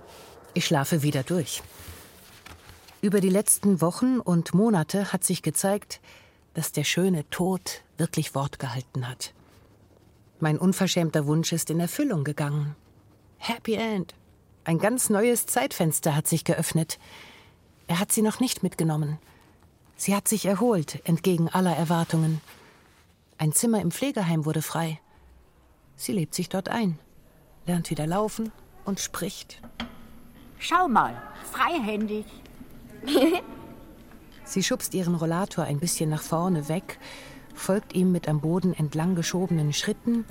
Ich 0.52 0.66
schlafe 0.66 1.02
wieder 1.02 1.22
durch. 1.22 1.62
Über 3.02 3.20
die 3.20 3.29
letzten 3.29 3.81
Wochen 3.81 4.18
und 4.18 4.52
Monate 4.52 5.12
hat 5.12 5.22
sich 5.22 5.42
gezeigt, 5.42 6.00
dass 6.55 6.72
der 6.72 6.83
schöne 6.83 7.29
Tod 7.31 7.83
wirklich 7.98 8.35
Wort 8.35 8.59
gehalten 8.59 9.09
hat. 9.09 9.33
Mein 10.40 10.59
unverschämter 10.59 11.26
Wunsch 11.26 11.52
ist 11.52 11.70
in 11.70 11.79
Erfüllung 11.79 12.24
gegangen. 12.24 12.74
Happy 13.38 13.74
End. 13.74 14.14
Ein 14.64 14.79
ganz 14.79 15.09
neues 15.09 15.46
Zeitfenster 15.46 16.16
hat 16.16 16.26
sich 16.26 16.42
geöffnet. 16.42 16.98
Er 17.87 18.00
hat 18.00 18.11
sie 18.11 18.22
noch 18.22 18.40
nicht 18.40 18.64
mitgenommen. 18.64 19.18
Sie 19.96 20.16
hat 20.16 20.26
sich 20.26 20.46
erholt, 20.46 21.00
entgegen 21.05 21.48
aller 21.48 21.76
Erwartungen. 21.76 22.40
Ein 23.38 23.52
Zimmer 23.52 23.81
im 23.81 23.92
Pflegeheim 23.92 24.44
wurde 24.44 24.62
frei. 24.62 24.98
Sie 25.96 26.12
lebt 26.12 26.35
sich 26.35 26.48
dort 26.48 26.68
ein, 26.68 26.98
lernt 27.66 27.90
wieder 27.90 28.06
laufen 28.06 28.52
und 28.85 29.00
spricht. 29.00 29.61
Schau 30.59 30.88
mal, 30.88 31.20
freihändig. 31.50 32.26
Sie 34.44 34.62
schubst 34.62 34.94
ihren 34.94 35.14
Rollator 35.16 35.64
ein 35.64 35.80
bisschen 35.80 36.09
nach 36.09 36.22
vorne 36.22 36.68
weg, 36.68 36.98
folgt 37.54 37.94
ihm 37.94 38.12
mit 38.12 38.28
am 38.28 38.40
Boden 38.40 38.74
entlang 38.74 39.16
geschobenen 39.16 39.72
Schritten, 39.72 40.24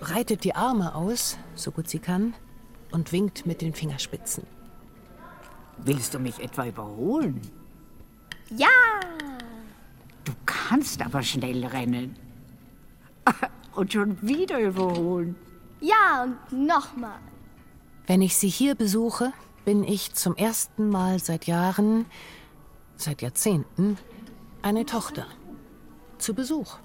breitet 0.00 0.44
die 0.44 0.54
Arme 0.54 0.94
aus, 0.94 1.38
so 1.56 1.72
gut 1.72 1.88
sie 1.88 1.98
kann, 1.98 2.34
und 2.92 3.10
winkt 3.10 3.46
mit 3.46 3.60
den 3.60 3.74
Fingerspitzen. 3.74 4.44
Willst 5.78 6.14
du 6.14 6.20
mich 6.20 6.38
etwa 6.38 6.66
überholen? 6.66 7.40
Ja! 8.50 8.66
Du 10.24 10.32
kannst 10.46 11.02
aber 11.04 11.22
schnell 11.22 11.64
rennen. 11.66 12.16
Und 13.78 13.92
schon 13.92 14.20
wieder 14.26 14.58
überholen. 14.58 15.36
Ja, 15.80 16.24
und 16.24 16.66
nochmal. 16.66 17.20
Wenn 18.08 18.22
ich 18.22 18.36
sie 18.36 18.48
hier 18.48 18.74
besuche, 18.74 19.32
bin 19.64 19.84
ich 19.84 20.14
zum 20.14 20.34
ersten 20.34 20.88
Mal 20.88 21.20
seit 21.20 21.46
Jahren, 21.46 22.06
seit 22.96 23.22
Jahrzehnten, 23.22 23.96
eine 24.62 24.84
Tochter. 24.84 25.26
Zu 26.18 26.34
Besuch. 26.34 26.78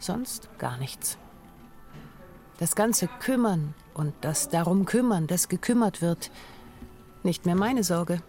Sonst 0.00 0.48
gar 0.58 0.78
nichts. 0.78 1.16
Das 2.58 2.74
ganze 2.74 3.06
Kümmern 3.06 3.74
und 3.94 4.12
das 4.20 4.48
darum 4.48 4.86
kümmern, 4.86 5.28
das 5.28 5.48
gekümmert 5.48 6.02
wird, 6.02 6.32
nicht 7.22 7.46
mehr 7.46 7.54
meine 7.54 7.84
Sorge. 7.84 8.20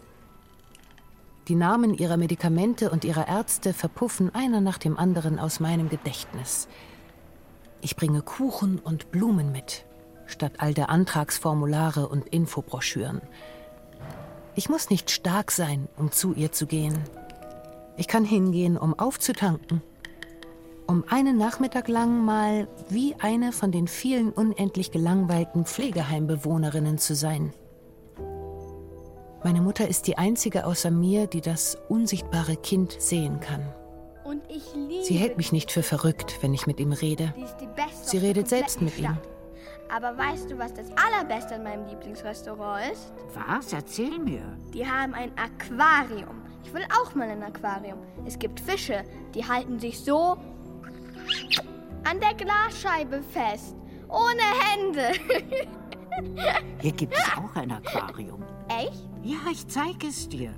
Die 1.48 1.56
Namen 1.56 1.96
ihrer 1.96 2.18
Medikamente 2.18 2.92
und 2.92 3.06
ihrer 3.06 3.28
Ärzte 3.28 3.74
verpuffen 3.74 4.36
einer 4.36 4.62
nach 4.62 4.78
dem 4.78 5.00
anderen 5.00 5.40
aus 5.40 5.60
meinem 5.60 5.90
Gedächtnis. 5.90 6.68
Ich 7.82 7.96
bringe 7.96 8.22
Kuchen 8.22 8.78
und 8.78 9.12
Blumen 9.12 9.52
mit, 9.52 9.86
statt 10.28 10.54
all 10.60 10.74
der 10.74 10.90
Antragsformulare 10.90 12.08
und 12.08 12.28
Infobroschüren. 12.28 13.22
Ich 14.56 14.70
muss 14.70 14.92
nicht 14.92 15.10
stark 15.10 15.52
sein, 15.52 15.88
um 15.98 16.12
zu 16.12 16.34
ihr 16.34 16.52
zu 16.52 16.68
gehen. 16.68 17.00
Ich 17.98 18.08
kann 18.08 18.24
hingehen, 18.24 18.78
um 18.78 18.98
aufzutanken. 18.98 19.82
Um 20.86 21.06
einen 21.08 21.38
Nachmittag 21.38 21.88
lang 21.88 22.24
mal 22.24 22.68
wie 22.90 23.16
eine 23.20 23.52
von 23.52 23.72
den 23.72 23.88
vielen 23.88 24.32
unendlich 24.32 24.92
gelangweilten 24.92 25.66
Pflegeheimbewohnerinnen 25.66 27.00
zu 27.00 27.16
sein. 27.16 27.54
Meine 29.44 29.62
Mutter 29.62 29.88
ist 29.88 30.06
die 30.06 30.20
einzige 30.20 30.68
außer 30.68 30.92
mir, 30.92 31.26
die 31.26 31.42
das 31.42 31.78
unsichtbare 31.90 32.58
Kind 32.58 32.96
sehen 33.00 33.40
kann. 33.40 33.74
Und 34.24 34.44
ich 34.50 34.64
liebe 34.76 35.04
Sie 35.04 35.16
hält 35.16 35.38
mich 35.38 35.52
nicht 35.52 35.72
für 35.72 35.84
verrückt, 35.84 36.38
wenn 36.42 36.54
ich 36.54 36.68
mit 36.68 36.80
ihm 36.80 36.92
rede. 36.92 37.34
Die 37.36 37.42
ist 37.42 37.58
die 37.58 37.68
Beste 37.68 38.10
Sie 38.10 38.20
der 38.20 38.30
redet 38.30 38.50
selbst 38.50 38.82
mit 38.82 38.98
ihm. 38.98 39.18
Aber 39.90 40.18
weißt 40.18 40.50
du, 40.50 40.58
was 40.58 40.74
das 40.74 40.88
Allerbeste 40.96 41.56
an 41.56 41.64
meinem 41.64 41.86
Lieblingsrestaurant 41.88 42.94
ist? 42.94 43.12
Was? 43.34 43.74
Erzähl 43.74 44.18
mir. 44.20 44.42
Die 44.74 44.88
haben 44.88 45.14
ein 45.14 45.32
Aquarium. 45.38 46.42
Ich 46.64 46.74
will 46.74 46.84
auch 47.02 47.14
mal 47.14 47.30
ein 47.30 47.44
Aquarium. 47.44 47.98
Es 48.26 48.40
gibt 48.40 48.60
Fische, 48.62 49.04
die 49.34 49.46
halten 49.46 49.80
sich 49.80 50.00
so 50.00 50.38
an 52.04 52.20
der 52.20 52.34
Glasscheibe 52.36 53.22
fest. 53.22 53.76
Ohne 54.08 54.42
Hände. 54.66 55.12
Hier 56.82 56.92
gibt 56.92 57.14
es 57.16 57.24
auch 57.38 57.56
ein 57.56 57.72
Aquarium. 57.72 58.44
Echt? 58.70 59.08
Ja, 59.24 59.40
ich 59.52 59.68
zeige 59.68 60.08
es 60.08 60.30
dir. 60.30 60.54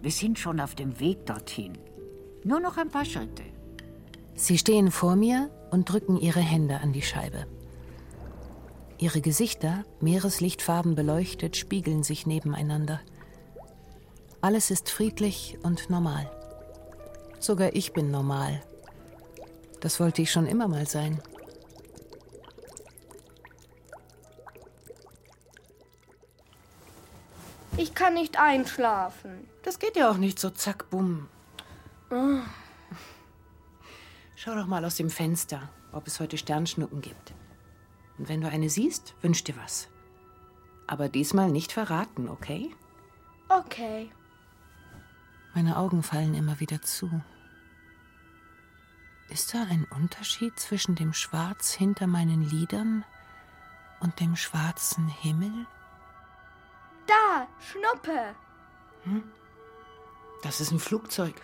Wir 0.00 0.10
sind 0.10 0.38
schon 0.38 0.60
auf 0.60 0.74
dem 0.74 0.98
Weg 1.00 1.26
dorthin. 1.26 1.78
Nur 2.44 2.60
noch 2.60 2.76
ein 2.76 2.90
paar 2.90 3.06
Schritte. 3.06 3.42
Sie 4.34 4.58
stehen 4.58 4.90
vor 4.90 5.16
mir 5.16 5.50
und 5.70 5.90
drücken 5.90 6.18
ihre 6.18 6.40
Hände 6.40 6.80
an 6.80 6.92
die 6.92 7.02
Scheibe. 7.02 7.46
Ihre 8.98 9.22
Gesichter, 9.22 9.84
Meereslichtfarben 10.00 10.94
beleuchtet, 10.94 11.56
spiegeln 11.56 12.02
sich 12.02 12.26
nebeneinander. 12.26 13.00
Alles 14.42 14.70
ist 14.70 14.90
friedlich 14.90 15.58
und 15.62 15.88
normal. 15.88 16.30
Sogar 17.40 17.74
ich 17.74 17.94
bin 17.94 18.10
normal. 18.10 18.62
Das 19.80 19.98
wollte 19.98 20.20
ich 20.20 20.30
schon 20.30 20.46
immer 20.46 20.68
mal 20.68 20.86
sein. 20.86 21.20
Ich 27.76 27.94
kann 27.94 28.14
nicht 28.14 28.38
einschlafen. 28.38 29.48
Das 29.62 29.78
geht 29.78 29.96
ja 29.96 30.10
auch 30.10 30.18
nicht 30.18 30.38
so 30.38 30.50
zack, 30.50 30.90
bumm. 30.90 31.28
Oh. 32.14 32.38
Schau 34.36 34.54
doch 34.54 34.66
mal 34.66 34.84
aus 34.84 34.94
dem 34.94 35.10
Fenster, 35.10 35.68
ob 35.90 36.06
es 36.06 36.20
heute 36.20 36.38
Sternschnuppen 36.38 37.00
gibt. 37.00 37.34
Und 38.18 38.28
wenn 38.28 38.40
du 38.40 38.48
eine 38.48 38.70
siehst, 38.70 39.16
wünsch 39.20 39.42
dir 39.42 39.56
was. 39.56 39.88
Aber 40.86 41.08
diesmal 41.08 41.50
nicht 41.50 41.72
verraten, 41.72 42.28
okay? 42.28 42.72
Okay. 43.48 44.12
Meine 45.54 45.76
Augen 45.76 46.04
fallen 46.04 46.34
immer 46.34 46.60
wieder 46.60 46.82
zu. 46.82 47.10
Ist 49.28 49.52
da 49.52 49.64
ein 49.68 49.84
Unterschied 49.96 50.56
zwischen 50.56 50.94
dem 50.94 51.12
Schwarz 51.14 51.72
hinter 51.72 52.06
meinen 52.06 52.42
Lidern 52.42 53.04
und 53.98 54.20
dem 54.20 54.36
schwarzen 54.36 55.08
Himmel? 55.08 55.66
Da, 57.08 57.48
Schnuppe. 57.58 58.36
Hm? 59.02 59.24
Das 60.44 60.60
ist 60.60 60.70
ein 60.70 60.78
Flugzeug. 60.78 61.42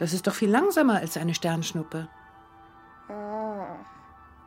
Das 0.00 0.14
ist 0.14 0.26
doch 0.26 0.32
viel 0.32 0.48
langsamer 0.48 0.94
als 0.94 1.18
eine 1.18 1.34
Sternschnuppe. 1.34 2.08
Oh. 3.10 3.66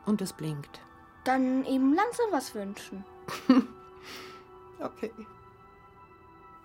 Und 0.04 0.20
es 0.20 0.32
blinkt. 0.32 0.80
Dann 1.22 1.64
eben 1.64 1.94
langsam 1.94 2.26
was 2.32 2.56
wünschen. 2.56 3.04
okay. 4.80 5.12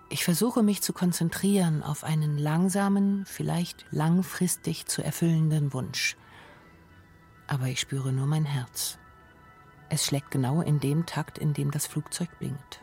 Ich 0.08 0.24
versuche 0.24 0.64
mich 0.64 0.82
zu 0.82 0.92
konzentrieren 0.92 1.84
auf 1.84 2.02
einen 2.02 2.36
langsamen, 2.36 3.26
vielleicht 3.26 3.86
langfristig 3.92 4.86
zu 4.86 5.04
erfüllenden 5.04 5.72
Wunsch. 5.72 6.16
Aber 7.46 7.66
ich 7.66 7.78
spüre 7.78 8.12
nur 8.12 8.26
mein 8.26 8.44
Herz. 8.44 8.98
Es 9.88 10.04
schlägt 10.04 10.32
genau 10.32 10.62
in 10.62 10.80
dem 10.80 11.06
Takt, 11.06 11.38
in 11.38 11.54
dem 11.54 11.70
das 11.70 11.86
Flugzeug 11.86 12.36
blinkt. 12.40 12.80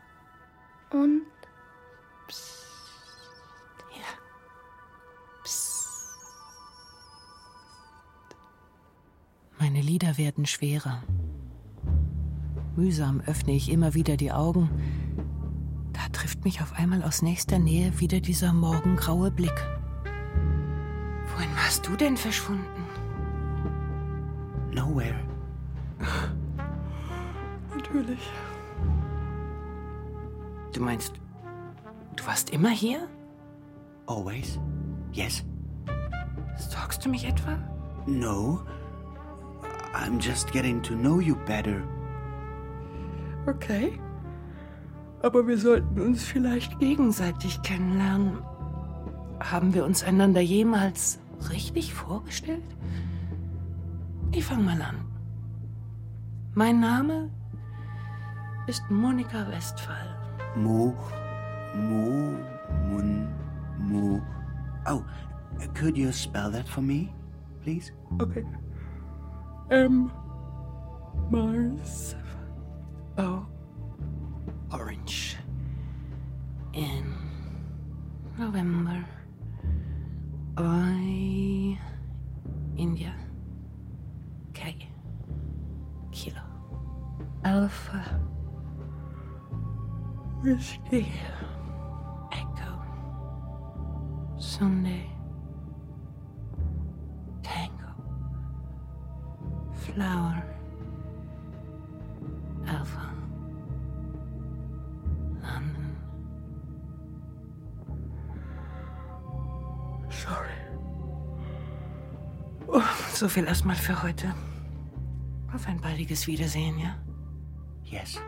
Und? 0.89 1.25
Psst. 2.29 2.56
Meine 9.59 9.81
Lieder 9.81 10.17
werden 10.17 10.45
schwerer. 10.45 11.03
Mühsam 12.75 13.21
öffne 13.25 13.53
ich 13.53 13.71
immer 13.71 13.93
wieder 13.93 14.17
die 14.17 14.31
Augen 14.31 14.69
da 15.97 16.13
trifft 16.13 16.45
mich 16.45 16.61
auf 16.61 16.73
einmal 16.73 17.03
aus 17.03 17.21
nächster 17.21 17.59
Nähe 17.59 17.99
wieder 17.99 18.19
dieser 18.19 18.53
morgengraue 18.53 19.31
Blick. 19.31 19.67
Wohin 21.35 21.49
warst 21.55 21.87
du 21.87 21.95
denn 21.95 22.15
verschwunden? 22.15 22.65
Nowhere. 24.71 25.19
Natürlich. 27.75 28.19
Du 30.73 30.81
meinst, 30.81 31.13
du 32.15 32.25
warst 32.25 32.51
immer 32.51 32.69
hier? 32.69 33.07
Always? 34.05 34.59
Yes. 35.13 35.43
Stalkst 36.59 37.03
du 37.03 37.09
mich 37.09 37.25
etwa? 37.25 37.57
No. 38.05 38.61
I'm 39.97 40.19
just 40.19 40.51
getting 40.51 40.81
to 40.83 40.95
know 40.95 41.19
you 41.19 41.35
better. 41.45 41.81
Okay. 43.47 43.99
Aber 45.23 45.47
wir 45.47 45.57
sollten 45.57 45.99
uns 45.99 46.23
vielleicht 46.23 46.79
gegenseitig 46.79 47.61
kennenlernen. 47.63 48.37
Haben 49.39 49.73
wir 49.73 49.85
uns 49.85 50.03
einander 50.03 50.41
jemals 50.41 51.19
richtig 51.49 51.93
vorgestellt? 51.93 52.63
Ich 54.31 54.45
fange 54.45 54.63
mal 54.63 54.81
an. 54.81 55.03
Mein 56.53 56.79
Name 56.79 57.29
ist 58.67 58.83
Monika 58.89 59.47
Westphal. 59.49 60.15
Mo, 60.55 60.93
Mo, 61.75 62.35
Mun, 62.89 63.27
Mo. 63.79 64.21
Oh, 64.87 65.03
could 65.73 65.97
you 65.97 66.11
spell 66.11 66.51
that 66.51 66.67
for 66.67 66.81
me, 66.81 67.09
please? 67.63 67.91
Okay. 68.19 68.45
M. 69.69 70.09
Mars. 71.29 72.15
O. 73.17 73.45
Orange. 74.71 75.35
In 76.73 77.13
November, 78.37 79.05
I. 80.55 81.77
India. 82.77 83.13
K. 84.53 84.87
Kilo. 86.13 86.41
Alpha. 87.43 88.21
Whiskey. 90.43 91.11
Echo. 92.31 92.81
Sunday. 94.39 95.16
Flower. 99.97 100.43
Alpha. 102.67 103.09
London. 105.41 105.97
Sorry. 110.11 110.53
Oh, 112.67 112.79
so 113.11 113.27
viel 113.27 113.45
erstmal 113.45 113.75
für 113.75 114.03
heute. 114.03 114.35
Auf 115.51 115.67
ein 115.67 115.81
baldiges 115.81 116.27
Wiedersehen, 116.27 116.77
ja? 116.77 116.95
Yes. 117.83 118.21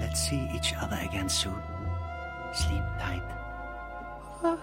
Let's 0.00 0.26
see 0.28 0.48
each 0.56 0.74
other 0.82 0.98
again 1.08 1.28
soon. 1.28 1.62
Sleep 2.52 2.82
tight. 2.98 3.22
Bye. 4.42 4.58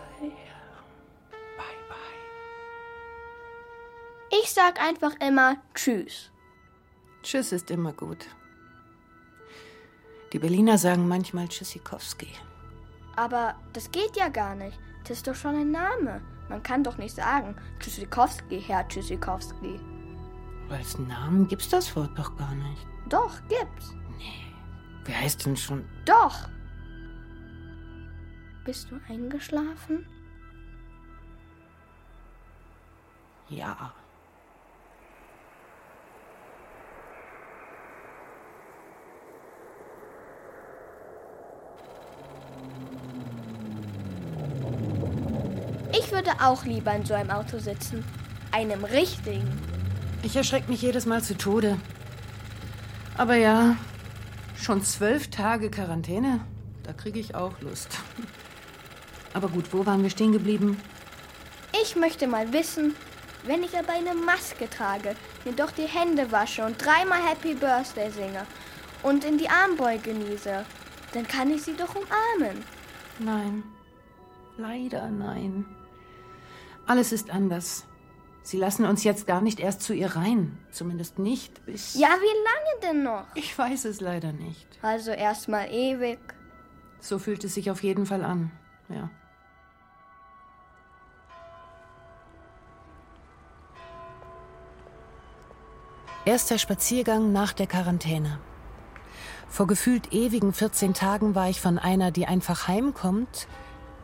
Sag 4.55 4.81
einfach 4.81 5.13
immer 5.19 5.57
Tschüss. 5.73 6.31
Tschüss 7.21 7.51
ist 7.51 7.69
immer 7.69 7.91
gut. 7.91 8.25
Die 10.31 10.39
Berliner 10.39 10.77
sagen 10.77 11.07
manchmal 11.07 11.49
Tschüssikowski. 11.49 12.29
Aber 13.17 13.55
das 13.73 13.91
geht 13.91 14.15
ja 14.15 14.29
gar 14.29 14.55
nicht. 14.55 14.79
Das 15.03 15.17
ist 15.17 15.27
doch 15.27 15.35
schon 15.35 15.55
ein 15.55 15.71
Name. 15.71 16.21
Man 16.49 16.63
kann 16.63 16.83
doch 16.83 16.97
nicht 16.97 17.15
sagen 17.15 17.55
Tschüssikowski, 17.79 18.61
Herr 18.61 18.87
Tschüssikowski. 18.87 19.79
Als 20.69 20.97
Namen 20.99 21.47
gibt's 21.47 21.69
das 21.69 21.93
Wort 21.95 22.17
doch 22.17 22.35
gar 22.37 22.55
nicht. 22.55 22.87
Doch, 23.09 23.39
gibt's. 23.49 23.93
Wie 25.03 25.13
heißt 25.13 25.45
denn 25.45 25.57
schon? 25.57 25.85
Doch. 26.05 26.47
Bist 28.63 28.89
du 28.89 28.99
eingeschlafen? 29.09 30.07
Ja. 33.49 33.93
Ich 45.97 46.11
würde 46.25 46.41
auch 46.41 46.65
lieber 46.65 46.93
in 46.93 47.05
so 47.05 47.13
einem 47.13 47.29
Auto 47.29 47.59
sitzen. 47.59 48.03
Einem 48.51 48.83
richtigen. 48.83 49.47
Ich 50.23 50.35
erschrecke 50.35 50.71
mich 50.71 50.81
jedes 50.81 51.05
Mal 51.05 51.21
zu 51.21 51.37
Tode. 51.37 51.77
Aber 53.17 53.35
ja, 53.35 53.77
schon 54.57 54.83
zwölf 54.83 55.29
Tage 55.29 55.69
Quarantäne, 55.69 56.41
da 56.83 56.93
kriege 56.93 57.19
ich 57.19 57.35
auch 57.35 57.59
Lust. 57.61 57.99
Aber 59.33 59.49
gut, 59.49 59.71
wo 59.71 59.85
waren 59.85 60.01
wir 60.01 60.09
stehen 60.09 60.31
geblieben? 60.31 60.81
Ich 61.83 61.95
möchte 61.95 62.27
mal 62.27 62.51
wissen, 62.53 62.95
wenn 63.43 63.63
ich 63.63 63.77
aber 63.77 63.93
eine 63.93 64.15
Maske 64.15 64.69
trage, 64.69 65.15
mir 65.43 65.53
doch 65.53 65.71
die 65.71 65.87
Hände 65.87 66.31
wasche 66.31 66.65
und 66.65 66.83
dreimal 66.83 67.19
Happy 67.21 67.53
Birthday 67.53 68.09
singe 68.09 68.47
und 69.03 69.23
in 69.25 69.37
die 69.37 69.49
Armbeuge 69.49 70.13
niese, 70.13 70.65
dann 71.13 71.27
kann 71.27 71.51
ich 71.51 71.63
sie 71.63 71.75
doch 71.75 71.93
umarmen. 71.95 72.63
Nein. 73.19 73.63
Leider 74.57 75.09
nein. 75.09 75.65
Alles 76.87 77.11
ist 77.11 77.31
anders. 77.31 77.85
Sie 78.43 78.57
lassen 78.57 78.85
uns 78.85 79.03
jetzt 79.03 79.25
gar 79.25 79.41
nicht 79.41 79.59
erst 79.59 79.81
zu 79.81 79.93
ihr 79.93 80.15
rein. 80.15 80.59
Zumindest 80.69 81.17
nicht 81.17 81.65
bis. 81.65 81.95
Ja, 81.95 82.09
wie 82.09 82.83
lange 82.83 82.93
denn 82.93 83.03
noch? 83.03 83.25
Ich 83.33 83.57
weiß 83.57 83.85
es 83.85 84.01
leider 84.01 84.33
nicht. 84.33 84.67
Also 84.83 85.11
erstmal 85.11 85.71
ewig. 85.71 86.19
So 86.99 87.17
fühlt 87.17 87.43
es 87.43 87.55
sich 87.55 87.71
auf 87.71 87.81
jeden 87.81 88.05
Fall 88.05 88.23
an. 88.23 88.51
Ja. 88.89 89.09
Erster 96.25 96.57
Spaziergang 96.57 97.31
nach 97.31 97.53
der 97.53 97.67
Quarantäne. 97.67 98.39
Vor 99.47 99.67
gefühlt 99.67 100.11
ewigen 100.11 100.53
14 100.53 100.93
Tagen 100.93 101.33
war 101.33 101.49
ich 101.49 101.61
von 101.61 101.79
einer, 101.79 102.11
die 102.11 102.25
einfach 102.25 102.67
heimkommt, 102.67 103.47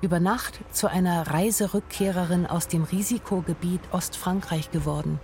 über 0.02 0.20
Nacht 0.20 0.60
zu 0.72 0.88
einer 0.88 1.28
Reiserückkehrerin 1.28 2.48
aus 2.48 2.68
dem 2.68 2.84
Risikogebiet 2.84 3.82
Ostfrankreich 3.92 4.72
geworden. 4.72 5.20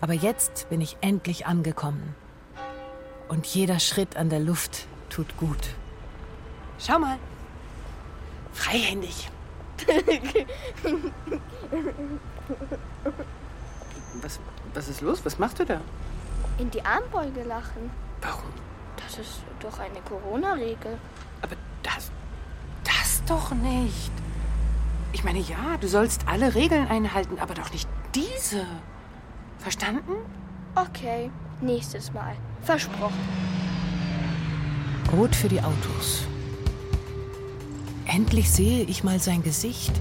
Aber 0.00 0.12
jetzt 0.12 0.68
bin 0.70 0.80
ich 0.80 0.96
endlich 1.00 1.46
angekommen. 1.46 2.14
Und 3.28 3.46
jeder 3.46 3.78
Schritt 3.78 4.16
an 4.16 4.28
der 4.30 4.40
Luft 4.40 4.86
tut 5.10 5.36
gut. 5.36 5.70
Schau 6.78 6.98
mal. 6.98 7.18
Freihändig. 8.52 9.30
Was, 14.22 14.40
was 14.74 14.88
ist 14.88 15.00
los? 15.00 15.24
Was 15.24 15.38
machst 15.38 15.60
du 15.60 15.64
da? 15.64 15.80
In 16.58 16.70
die 16.70 16.84
Armbeuge 16.84 17.44
lachen. 17.44 17.90
Warum? 18.20 18.50
Das 18.96 19.18
ist 19.18 19.42
doch 19.60 19.78
eine 19.78 20.00
Corona-Regel. 20.00 20.98
Aber 21.42 21.54
das. 21.84 22.10
Doch 23.28 23.52
nicht. 23.52 24.10
Ich 25.12 25.22
meine, 25.22 25.40
ja, 25.40 25.76
du 25.80 25.86
sollst 25.86 26.26
alle 26.26 26.54
Regeln 26.54 26.88
einhalten, 26.88 27.38
aber 27.38 27.54
doch 27.54 27.70
nicht 27.72 27.88
diese. 28.14 28.64
Verstanden? 29.58 30.12
Okay, 30.74 31.30
nächstes 31.60 32.12
Mal. 32.12 32.34
Versprochen. 32.62 33.18
Rot 35.12 35.34
für 35.34 35.48
die 35.48 35.60
Autos. 35.60 36.24
Endlich 38.06 38.50
sehe 38.50 38.84
ich 38.84 39.04
mal 39.04 39.18
sein 39.18 39.42
Gesicht. 39.42 39.92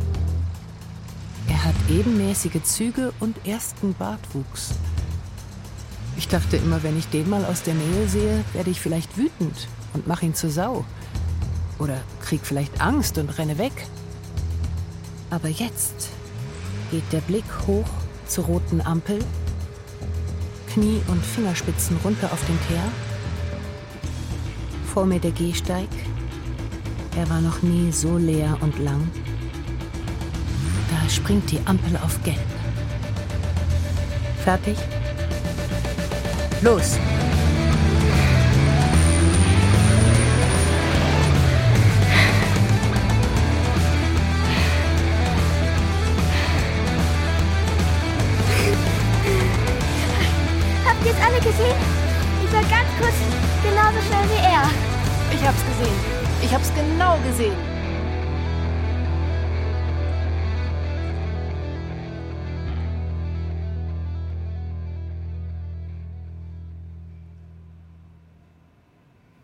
Er 1.50 1.64
hat 1.66 1.76
ebenmäßige 1.90 2.62
Züge 2.64 3.14
und 3.20 3.46
ersten 3.46 3.94
Bartwuchs. 3.94 4.76
Ich 6.18 6.28
dachte 6.28 6.58
immer, 6.58 6.82
wenn 6.84 6.98
ich 6.98 7.08
den 7.10 7.30
mal 7.30 7.44
aus 7.46 7.64
der 7.64 7.74
Nähe 7.74 8.08
sehe, 8.08 8.44
werde 8.54 8.70
ich 8.70 8.80
vielleicht 8.80 9.18
wütend 9.18 9.68
und 9.94 10.08
mache 10.08 10.26
ihn 10.26 10.36
zur 10.36 10.50
Sau. 10.50 10.86
Oder 11.80 11.98
krieg 12.22 12.42
vielleicht 12.44 12.82
Angst 12.82 13.18
und 13.18 13.38
renne 13.38 13.58
weg. 13.58 13.74
Aber 15.30 15.50
jetzt 15.50 16.10
geht 16.92 17.12
der 17.12 17.22
Blick 17.22 17.46
hoch 17.68 17.90
zur 18.28 18.46
roten 18.46 18.82
Ampel, 18.82 19.20
Knie 20.74 21.02
und 21.08 21.24
Fingerspitzen 21.24 21.98
runter 22.04 22.32
auf 22.32 22.46
den 22.46 22.60
Teer. 22.68 22.84
Vor 24.94 25.06
mir 25.06 25.20
der 25.20 25.32
Gehsteig. 25.32 25.90
Er 27.16 27.30
war 27.30 27.42
noch 27.42 27.62
nie 27.62 27.92
so 27.92 28.18
leer 28.18 28.58
und 28.62 28.78
lang. 28.80 29.10
Da 30.90 31.10
springt 31.10 31.52
die 31.52 31.60
Ampel 31.66 31.98
auf 31.98 32.22
Gelb. 32.24 32.38
Fertig? 34.44 34.78
Los! 36.62 36.98
Genauso 53.64 54.00
schnell 54.02 54.30
wie 54.30 54.44
er. 54.44 54.70
Ich 55.34 55.46
hab's 55.46 55.64
gesehen. 55.66 56.00
Ich 56.42 56.54
hab's 56.54 56.72
genau 56.74 57.18
gesehen. 57.20 57.56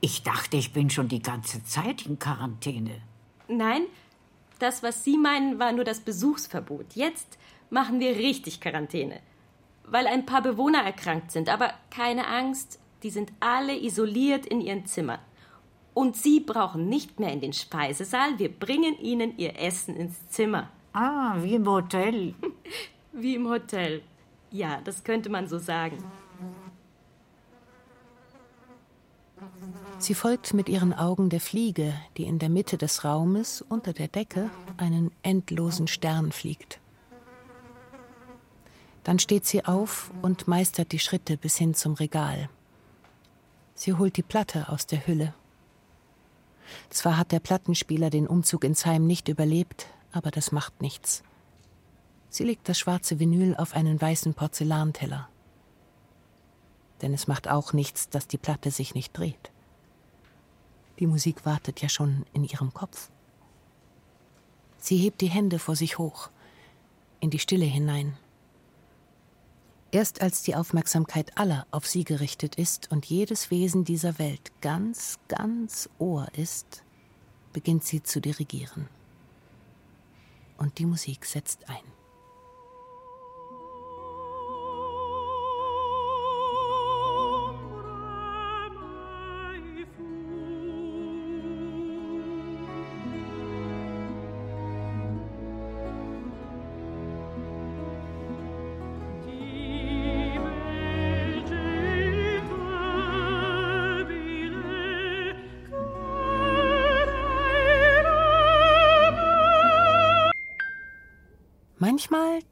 Ich 0.02 0.22
dachte, 0.22 0.58
ich 0.58 0.74
bin 0.74 0.90
schon 0.90 1.08
die 1.08 1.22
ganze 1.22 1.64
Zeit 1.64 2.06
in 2.06 2.20
Quarantäne. 2.20 3.02
Nein, 3.48 3.84
das, 4.60 4.84
was 4.84 5.04
Sie 5.04 5.18
meinen, 5.18 5.60
war 5.60 5.72
nur 5.72 5.86
das 5.86 6.02
Besuchsverbot. 6.02 6.94
Jetzt 6.94 7.38
machen 7.70 8.00
wir 8.00 8.18
richtig 8.18 8.62
Quarantäne. 8.62 9.20
Weil 9.86 10.08
ein 10.08 10.26
paar 10.26 10.42
Bewohner 10.42 10.84
erkrankt 10.84 11.32
sind. 11.32 11.50
Aber 11.50 11.74
keine 11.90 12.28
Angst, 12.28 12.80
die 13.04 13.10
sind 13.10 13.32
alle 13.40 13.78
isoliert 13.78 14.46
in 14.46 14.62
ihren 14.62 14.86
Zimmern. 14.86 15.20
Und 15.94 16.16
Sie 16.16 16.40
brauchen 16.40 16.90
nicht 16.90 17.20
mehr 17.20 17.32
in 17.32 17.42
den 17.42 17.54
Speisesaal. 17.54 18.40
Wir 18.40 18.50
bringen 18.50 18.98
Ihnen 19.00 19.38
Ihr 19.38 19.60
Essen 19.60 19.96
ins 19.96 20.28
Zimmer. 20.30 20.70
Ah, 20.94 21.36
wie 21.42 21.56
im 21.56 21.68
Hotel. 21.68 22.34
Wie 23.16 23.36
im 23.36 23.48
Hotel. 23.48 24.02
Ja, 24.50 24.82
das 24.84 25.04
könnte 25.04 25.30
man 25.30 25.48
so 25.48 25.60
sagen. 25.60 26.04
Sie 30.00 30.16
folgt 30.16 30.56
mit 30.56 30.68
ihren 30.68 30.94
Augen 30.94 31.30
der 31.30 31.40
Fliege, 31.40 31.94
die 32.18 32.24
in 32.24 32.40
der 32.40 32.50
Mitte 32.50 32.80
des 32.80 33.06
Raumes 33.06 33.62
unter 33.62 33.94
der 33.94 34.08
Decke 34.08 34.50
einen 34.78 35.12
endlosen 35.22 35.88
Stern 35.88 36.32
fliegt. 36.32 36.80
Dann 39.04 39.20
steht 39.20 39.46
sie 39.46 39.64
auf 39.64 40.12
und 40.22 40.48
meistert 40.48 40.92
die 40.92 41.00
Schritte 41.00 41.38
bis 41.38 41.58
hin 41.58 41.76
zum 41.76 41.94
Regal. 41.94 42.50
Sie 43.84 43.96
holt 43.96 44.16
die 44.16 44.24
Platte 44.24 44.70
aus 44.70 44.88
der 44.88 45.06
Hülle. 45.06 45.34
Zwar 46.90 47.18
hat 47.18 47.34
der 47.34 47.42
Plattenspieler 47.42 48.10
den 48.10 48.28
Umzug 48.28 48.64
ins 48.64 48.86
Heim 48.86 49.06
nicht 49.06 49.28
überlebt, 49.28 49.88
aber 50.14 50.32
das 50.32 50.54
macht 50.54 50.82
nichts. 50.82 51.22
Sie 52.30 52.46
legt 52.46 52.70
das 52.70 52.80
schwarze 52.80 53.20
Vinyl 53.20 53.58
auf 53.58 53.74
einen 53.74 54.00
weißen 54.00 54.36
Porzellanteller. 54.36 55.28
Denn 57.02 57.14
es 57.14 57.28
macht 57.28 57.50
auch 57.50 57.74
nichts, 57.74 58.08
dass 58.08 58.26
die 58.26 58.38
Platte 58.38 58.72
sich 58.72 58.96
nicht 58.96 59.18
dreht. 59.18 59.52
Die 61.00 61.06
Musik 61.06 61.46
wartet 61.46 61.82
ja 61.82 61.90
schon 61.90 62.26
in 62.32 62.46
ihrem 62.46 62.74
Kopf. 62.74 63.10
Sie 64.78 64.96
hebt 64.96 65.20
die 65.20 65.28
Hände 65.30 65.60
vor 65.60 65.76
sich 65.76 65.98
hoch, 65.98 66.30
in 67.20 67.32
die 67.32 67.40
Stille 67.40 67.66
hinein. 67.66 68.18
Erst 69.94 70.24
als 70.24 70.42
die 70.42 70.56
Aufmerksamkeit 70.56 71.38
aller 71.38 71.68
auf 71.70 71.86
sie 71.86 72.04
gerichtet 72.04 72.56
ist 72.56 72.90
und 72.92 73.06
jedes 73.06 73.52
Wesen 73.52 73.86
dieser 73.86 74.18
Welt 74.18 74.52
ganz, 74.60 75.20
ganz 75.28 75.88
Ohr 76.00 76.28
ist, 76.36 76.82
beginnt 77.54 77.84
sie 77.84 78.02
zu 78.02 78.20
dirigieren. 78.20 78.90
Und 80.58 80.80
die 80.80 80.88
Musik 80.88 81.26
setzt 81.26 81.70
ein. 81.70 82.03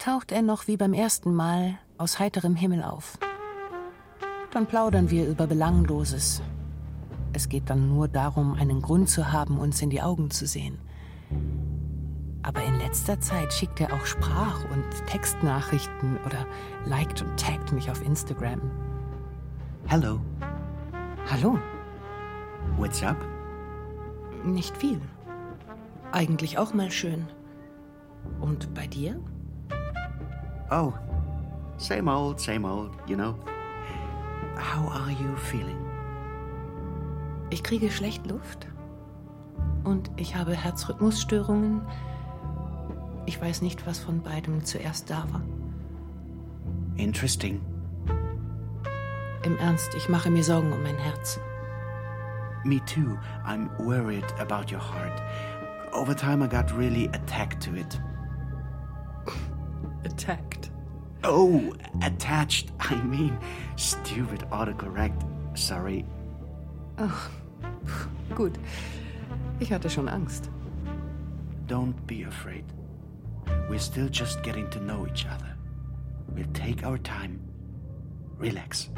Taucht 0.01 0.31
er 0.31 0.41
noch 0.41 0.67
wie 0.67 0.77
beim 0.77 0.93
ersten 0.93 1.31
Mal 1.31 1.77
aus 1.99 2.17
heiterem 2.17 2.55
Himmel 2.55 2.81
auf. 2.81 3.19
Dann 4.49 4.65
plaudern 4.65 5.11
wir 5.11 5.27
über 5.27 5.45
Belangloses. 5.45 6.41
Es 7.33 7.49
geht 7.49 7.69
dann 7.69 7.87
nur 7.89 8.07
darum, 8.07 8.53
einen 8.53 8.81
Grund 8.81 9.09
zu 9.09 9.31
haben, 9.31 9.59
uns 9.59 9.79
in 9.79 9.91
die 9.91 10.01
Augen 10.01 10.31
zu 10.31 10.47
sehen. 10.47 10.79
Aber 12.41 12.63
in 12.63 12.79
letzter 12.79 13.19
Zeit 13.19 13.53
schickt 13.53 13.79
er 13.79 13.93
auch 13.93 14.05
Sprach- 14.07 14.65
und 14.71 14.83
Textnachrichten 15.05 16.17
oder 16.25 16.47
liked 16.85 17.21
und 17.21 17.39
taggt 17.39 17.71
mich 17.71 17.91
auf 17.91 18.03
Instagram. 18.03 18.59
Hello. 19.85 20.19
Hallo. 21.29 21.59
What's 22.77 23.03
up? 23.03 23.17
Nicht 24.43 24.75
viel. 24.75 24.99
Eigentlich 26.11 26.57
auch 26.57 26.73
mal 26.73 26.89
schön. 26.89 27.27
Und 28.39 28.73
bei 28.73 28.87
dir? 28.87 29.19
Oh, 30.71 30.93
same 31.77 32.07
old, 32.07 32.39
same 32.39 32.63
old, 32.63 32.91
you 33.05 33.17
know. 33.17 33.35
How 34.55 34.87
are 34.87 35.11
you 35.11 35.35
feeling? 35.35 35.77
Ich 37.49 37.61
kriege 37.61 37.91
schlecht 37.91 38.25
Luft. 38.25 38.67
Und 39.83 40.09
ich 40.15 40.35
habe 40.35 40.55
Herzrhythmusstörungen. 40.55 41.81
Ich 43.25 43.41
weiß 43.41 43.61
nicht, 43.61 43.85
was 43.85 43.99
von 43.99 44.21
beidem 44.21 44.63
zuerst 44.63 45.09
da 45.09 45.25
war. 45.33 45.41
Interesting. 46.95 47.59
Im 49.43 49.57
Ernst, 49.57 49.93
ich 49.95 50.07
mache 50.07 50.29
mir 50.31 50.43
Sorgen 50.43 50.71
um 50.71 50.81
mein 50.83 50.97
Herz. 50.97 51.37
Me 52.63 52.79
too. 52.85 53.17
I'm 53.45 53.69
worried 53.77 54.31
about 54.39 54.71
your 54.71 54.79
heart. 54.79 55.21
Over 55.91 56.15
time, 56.15 56.41
I 56.41 56.47
got 56.47 56.71
really 56.77 57.07
attacked 57.07 57.61
to 57.63 57.75
it. 57.75 57.99
Attacked. 60.05 60.50
Oh, 61.23 61.73
attached. 62.03 62.71
I 62.79 62.95
mean, 62.95 63.37
stupid 63.75 64.41
autocorrect. 64.51 65.21
Sorry. 65.57 66.05
Ach, 66.97 67.29
gut. 68.35 68.57
Ich 69.59 69.71
hatte 69.71 69.89
schon 69.89 70.07
Angst. 70.07 70.49
Don't 71.67 71.95
be 72.07 72.23
afraid. 72.23 72.65
We're 73.69 73.79
still 73.79 74.09
just 74.09 74.41
getting 74.43 74.69
to 74.71 74.79
know 74.79 75.07
each 75.07 75.25
other. 75.25 75.55
We'll 76.35 76.51
take 76.53 76.83
our 76.83 76.97
time. 76.97 77.39
Relax. 78.37 78.89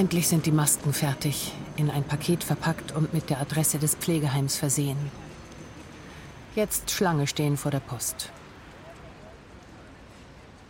Endlich 0.00 0.28
sind 0.28 0.46
die 0.46 0.50
Masken 0.50 0.94
fertig, 0.94 1.52
in 1.76 1.90
ein 1.90 2.04
Paket 2.04 2.42
verpackt 2.42 2.90
und 2.92 3.12
mit 3.12 3.28
der 3.28 3.38
Adresse 3.38 3.78
des 3.78 3.96
Pflegeheims 3.96 4.56
versehen. 4.56 4.96
Jetzt 6.56 6.90
Schlange 6.90 7.26
stehen 7.26 7.58
vor 7.58 7.70
der 7.70 7.80
Post. 7.80 8.30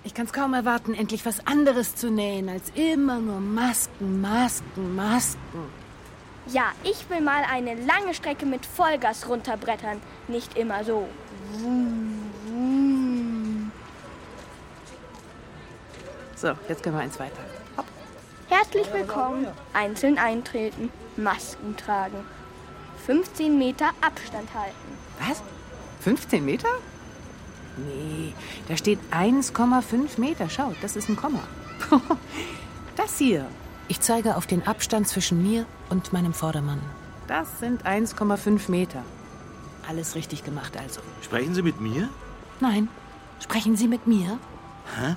Ich 0.02 0.14
kann 0.14 0.26
es 0.26 0.32
kaum 0.32 0.52
erwarten, 0.52 0.94
endlich 0.94 1.24
was 1.24 1.46
anderes 1.46 1.94
zu 1.94 2.10
nähen, 2.10 2.48
als 2.48 2.72
immer 2.74 3.20
nur 3.20 3.38
Masken, 3.38 4.20
Masken, 4.20 4.96
Masken. 4.96 5.70
Ja, 6.48 6.72
ich 6.82 7.08
will 7.08 7.20
mal 7.20 7.44
eine 7.48 7.76
lange 7.76 8.14
Strecke 8.14 8.46
mit 8.46 8.66
Vollgas 8.66 9.28
runterbrettern, 9.28 10.00
nicht 10.26 10.58
immer 10.58 10.82
so. 10.82 11.06
So, 16.34 16.48
jetzt 16.68 16.82
können 16.82 16.96
wir 16.96 17.02
eins 17.02 17.20
weiter. 17.20 17.59
Herzlich 18.72 18.94
willkommen. 18.94 19.48
Einzeln 19.72 20.16
eintreten, 20.16 20.92
Masken 21.16 21.76
tragen. 21.76 22.18
15 23.04 23.58
Meter 23.58 23.90
Abstand 24.00 24.54
halten. 24.54 24.76
Was? 25.18 25.42
15 26.02 26.44
Meter? 26.44 26.68
Nee, 27.76 28.32
da 28.68 28.76
steht 28.76 29.00
1,5 29.10 30.20
Meter. 30.20 30.48
Schaut, 30.48 30.76
das 30.82 30.94
ist 30.94 31.08
ein 31.08 31.16
Komma. 31.16 31.42
das 32.96 33.18
hier. 33.18 33.44
Ich 33.88 34.00
zeige 34.02 34.36
auf 34.36 34.46
den 34.46 34.64
Abstand 34.64 35.08
zwischen 35.08 35.42
mir 35.42 35.66
und 35.88 36.12
meinem 36.12 36.32
Vordermann. 36.32 36.80
Das 37.26 37.58
sind 37.58 37.84
1,5 37.84 38.70
Meter. 38.70 39.02
Alles 39.88 40.14
richtig 40.14 40.44
gemacht 40.44 40.76
also. 40.76 41.00
Sprechen 41.22 41.56
Sie 41.56 41.62
mit 41.62 41.80
mir? 41.80 42.08
Nein. 42.60 42.88
Sprechen 43.40 43.74
Sie 43.74 43.88
mit 43.88 44.06
mir? 44.06 44.38
Hä? 44.96 45.16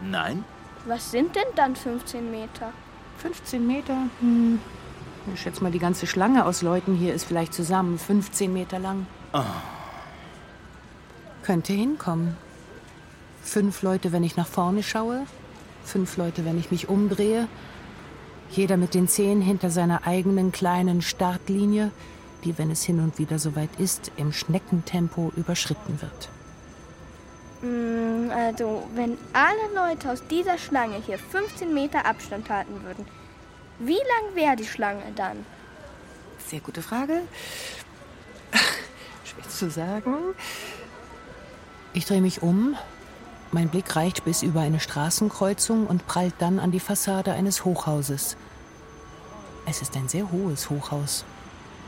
Nein? 0.00 0.44
Was 0.86 1.10
sind 1.10 1.34
denn 1.34 1.48
dann 1.56 1.74
15 1.74 2.30
Meter? 2.30 2.72
15 3.18 3.66
Meter? 3.66 3.96
Hm. 4.20 4.58
Ich 5.32 5.40
schätze 5.40 5.62
mal, 5.62 5.72
die 5.72 5.78
ganze 5.78 6.06
Schlange 6.06 6.44
aus 6.44 6.60
Leuten 6.60 6.94
hier 6.94 7.14
ist 7.14 7.24
vielleicht 7.24 7.54
zusammen 7.54 7.98
15 7.98 8.52
Meter 8.52 8.78
lang. 8.78 9.06
Oh. 9.32 9.42
Könnte 11.42 11.72
hinkommen. 11.72 12.36
Fünf 13.42 13.82
Leute, 13.82 14.12
wenn 14.12 14.22
ich 14.22 14.36
nach 14.36 14.46
vorne 14.46 14.82
schaue. 14.82 15.26
Fünf 15.82 16.16
Leute, 16.16 16.44
wenn 16.44 16.58
ich 16.58 16.70
mich 16.70 16.88
umdrehe. 16.88 17.48
Jeder 18.50 18.76
mit 18.76 18.94
den 18.94 19.08
Zehen 19.08 19.40
hinter 19.40 19.70
seiner 19.70 20.06
eigenen 20.06 20.52
kleinen 20.52 21.02
Startlinie, 21.02 21.90
die, 22.44 22.56
wenn 22.58 22.70
es 22.70 22.82
hin 22.82 23.00
und 23.00 23.18
wieder 23.18 23.38
soweit 23.38 23.70
ist, 23.78 24.12
im 24.16 24.32
Schneckentempo 24.32 25.32
überschritten 25.36 26.00
wird. 26.00 26.28
Mm, 27.64 28.30
Also, 28.30 28.86
wenn 28.94 29.16
alle 29.32 29.74
Leute 29.74 30.10
aus 30.10 30.22
dieser 30.28 30.58
Schlange 30.58 30.96
hier 30.96 31.18
15 31.18 31.72
Meter 31.72 32.04
Abstand 32.04 32.50
halten 32.50 32.82
würden, 32.84 33.06
wie 33.78 33.94
lang 33.94 34.34
wäre 34.34 34.56
die 34.56 34.66
Schlange 34.66 35.02
dann? 35.16 35.44
Sehr 36.46 36.60
gute 36.60 36.82
Frage. 36.82 37.22
Schwer 39.24 39.48
zu 39.48 39.70
sagen. 39.70 40.14
Ich 41.94 42.04
drehe 42.06 42.20
mich 42.20 42.42
um. 42.42 42.76
Mein 43.50 43.68
Blick 43.68 43.94
reicht 43.96 44.24
bis 44.24 44.42
über 44.42 44.60
eine 44.60 44.80
Straßenkreuzung 44.80 45.86
und 45.86 46.06
prallt 46.06 46.34
dann 46.38 46.58
an 46.58 46.70
die 46.72 46.80
Fassade 46.80 47.32
eines 47.32 47.64
Hochhauses. 47.64 48.36
Es 49.66 49.80
ist 49.80 49.96
ein 49.96 50.08
sehr 50.08 50.30
hohes 50.30 50.68
Hochhaus. 50.70 51.24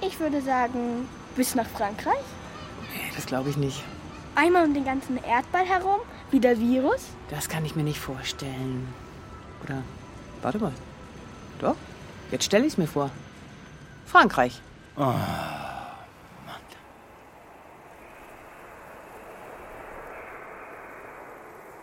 Ich 0.01 0.19
würde 0.21 0.41
sagen, 0.41 1.09
bis 1.35 1.55
nach 1.55 1.67
Frankreich? 1.67 2.25
Nee, 2.95 3.11
das 3.15 3.27
glaube 3.27 3.51
ich 3.51 3.57
nicht. 3.57 3.83
Einmal 4.37 4.67
um 4.67 4.75
den 4.75 4.85
ganzen 4.85 5.17
Erdball 5.25 5.65
herum, 5.65 6.01
wie 6.31 6.41
der 6.41 6.61
Virus? 6.61 7.07
Das 7.31 7.49
kann 7.49 7.65
ich 7.65 7.75
mir 7.75 7.83
nicht 7.83 7.99
vorstellen. 7.99 8.87
Oder, 9.65 9.83
warte 10.43 10.59
mal. 10.59 10.73
Doch, 11.59 11.75
jetzt 12.31 12.45
stelle 12.45 12.67
ich 12.67 12.75
es 12.75 12.79
mir 12.79 12.87
vor. 12.87 13.11
Frankreich. 14.05 14.61
Oh. 14.97 15.15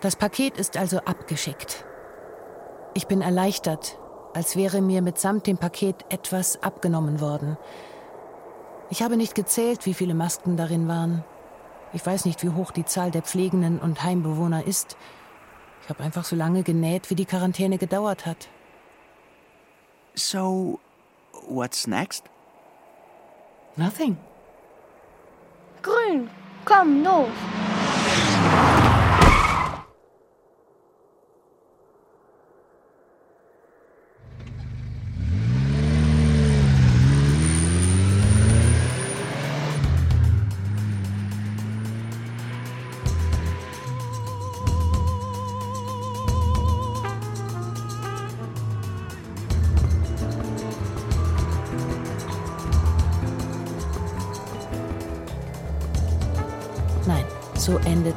Das 0.01 0.15
Paket 0.17 0.57
ist 0.57 0.77
also 0.77 0.97
abgeschickt. 0.99 1.85
Ich 2.93 3.07
bin 3.07 3.21
erleichtert, 3.21 3.97
als 4.33 4.57
wäre 4.57 4.81
mir 4.81 5.01
mitsamt 5.01 5.47
dem 5.47 5.57
Paket 5.57 5.95
etwas 6.09 6.61
abgenommen 6.61 7.21
worden. 7.21 7.57
Ich 8.89 9.01
habe 9.01 9.15
nicht 9.15 9.33
gezählt, 9.33 9.85
wie 9.85 9.93
viele 9.93 10.13
Masken 10.13 10.57
darin 10.57 10.87
waren. 10.89 11.23
Ich 11.93 12.05
weiß 12.05 12.25
nicht, 12.25 12.43
wie 12.43 12.49
hoch 12.49 12.71
die 12.71 12.85
Zahl 12.85 13.11
der 13.11 13.21
Pflegenden 13.21 13.79
und 13.79 14.03
Heimbewohner 14.03 14.65
ist. 14.65 14.97
Ich 15.83 15.89
habe 15.89 16.03
einfach 16.03 16.25
so 16.25 16.35
lange 16.35 16.63
genäht, 16.63 17.09
wie 17.09 17.15
die 17.15 17.25
Quarantäne 17.25 17.77
gedauert 17.77 18.25
hat. 18.25 18.49
So, 20.15 20.79
what's 21.47 21.87
next? 21.87 22.23
Nothing. 23.75 24.17
Grün, 25.81 26.29
komm, 26.65 27.03
los! 27.03 27.27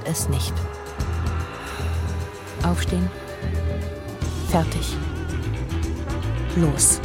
Es 0.09 0.29
nicht. 0.29 0.55
Aufstehen. 2.65 3.11
Fertig. 4.49 4.97
Los. 6.57 7.01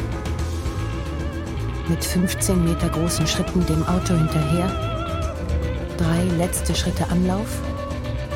Mit 1.87 2.03
15 2.03 2.63
Meter 2.63 2.89
großen 2.89 3.27
Schritten 3.27 3.65
dem 3.65 3.85
Auto 3.87 4.15
hinterher. 4.15 4.67
Drei 5.97 6.23
letzte 6.37 6.73
Schritte 6.73 7.07
Anlauf 7.09 7.59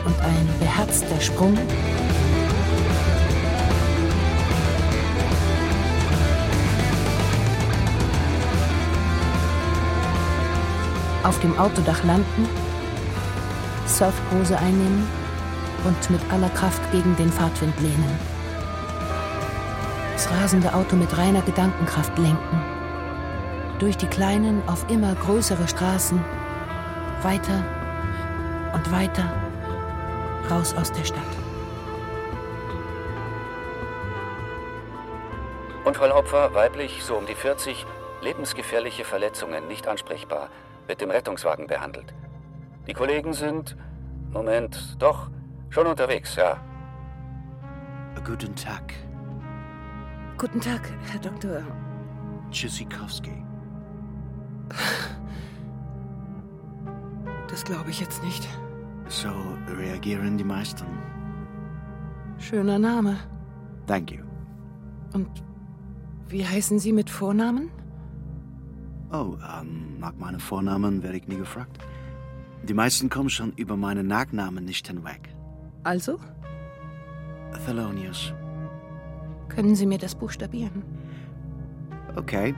und 0.05 0.20
ein 0.22 0.49
beherzter 0.59 1.20
Sprung. 1.22 1.57
Auf 11.24 11.39
dem 11.39 11.57
Autodach 11.57 12.03
landen 12.03 12.64
Surfpose 13.95 14.57
einnehmen 14.57 15.07
und 15.85 16.09
mit 16.09 16.19
aller 16.31 16.49
Kraft 16.49 16.81
gegen 16.91 17.15
den 17.15 17.31
Fahrtwind 17.31 17.79
lehnen. 17.79 18.19
Das 20.13 20.29
rasende 20.31 20.73
Auto 20.73 20.95
mit 20.95 21.17
reiner 21.17 21.41
Gedankenkraft 21.41 22.17
lenken. 22.17 22.61
Durch 23.79 23.95
die 23.95 24.07
kleinen, 24.07 24.67
auf 24.67 24.89
immer 24.89 25.13
größere 25.15 25.67
Straßen. 25.67 26.19
Weiter 27.21 27.63
und 28.73 28.91
weiter. 28.91 29.31
Raus 30.49 30.73
aus 30.73 30.91
der 30.91 31.03
Stadt. 31.03 31.21
Unfallopfer, 35.85 36.53
weiblich, 36.53 37.03
so 37.03 37.15
um 37.15 37.25
die 37.27 37.35
40, 37.35 37.85
lebensgefährliche 38.21 39.05
Verletzungen, 39.05 39.67
nicht 39.67 39.87
ansprechbar, 39.87 40.49
wird 40.87 41.01
im 41.01 41.11
Rettungswagen 41.11 41.67
behandelt. 41.67 42.14
Die 42.88 42.93
Kollegen 42.93 43.33
sind. 43.33 43.75
Moment, 44.31 44.95
doch, 44.99 45.29
schon 45.69 45.88
unterwegs, 45.88 46.36
ja. 46.36 46.57
Guten 48.25 48.55
Tag, 48.55 48.93
Guten 50.38 50.59
Tag, 50.59 50.91
Herr 51.09 51.19
Doktor. 51.19 51.61
Tschüssikowski. 52.51 53.31
Das 57.47 57.63
glaube 57.63 57.89
ich 57.89 58.01
jetzt 58.01 58.21
nicht. 58.21 58.45
So 59.07 59.29
reagieren 59.77 60.38
die 60.38 60.43
meisten. 60.43 60.86
Schöner 62.38 62.77
Name. 62.77 63.17
Thank 63.88 64.11
you. 64.11 64.23
Und 65.13 65.29
wie 66.27 66.45
heißen 66.45 66.79
Sie 66.79 66.91
mit 66.91 67.09
Vornamen? 67.09 67.69
Oh, 69.13 69.38
ähm, 69.61 69.99
nach 69.99 70.15
meinem 70.15 70.39
Vornamen 70.41 71.01
werde 71.01 71.17
ich 71.17 71.27
nie 71.27 71.38
gefragt. 71.38 71.77
Die 72.64 72.74
meisten 72.74 73.10
kommen 73.10 73.30
schon 73.30 73.51
über 73.53 73.78
meinen 73.78 74.08
Nachnamen 74.08 74.66
nicht 74.66 74.88
hinweg. 74.88 75.30
Also? 75.84 76.20
Thelonious. 77.66 78.34
Können 79.49 79.76
Sie 79.76 79.86
mir 79.86 79.97
das 79.97 80.16
buchstabieren? 80.16 80.84
Okay. 82.16 82.56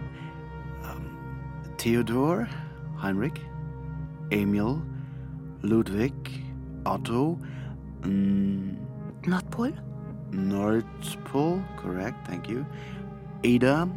Ähm, 0.84 1.78
Theodor, 1.78 2.48
Heinrich, 3.02 3.34
Emil, 4.30 4.82
Ludwig, 5.62 6.14
Otto, 6.86 7.38
mm, 8.06 8.78
Nordpol? 9.26 9.74
Nordpol, 10.32 11.64
correct, 11.82 12.16
thank 12.28 12.48
you. 12.50 12.66
Ada, 13.44 13.88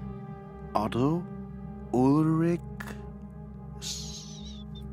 Otto, 0.75 1.23
Ulrich, 1.93 2.61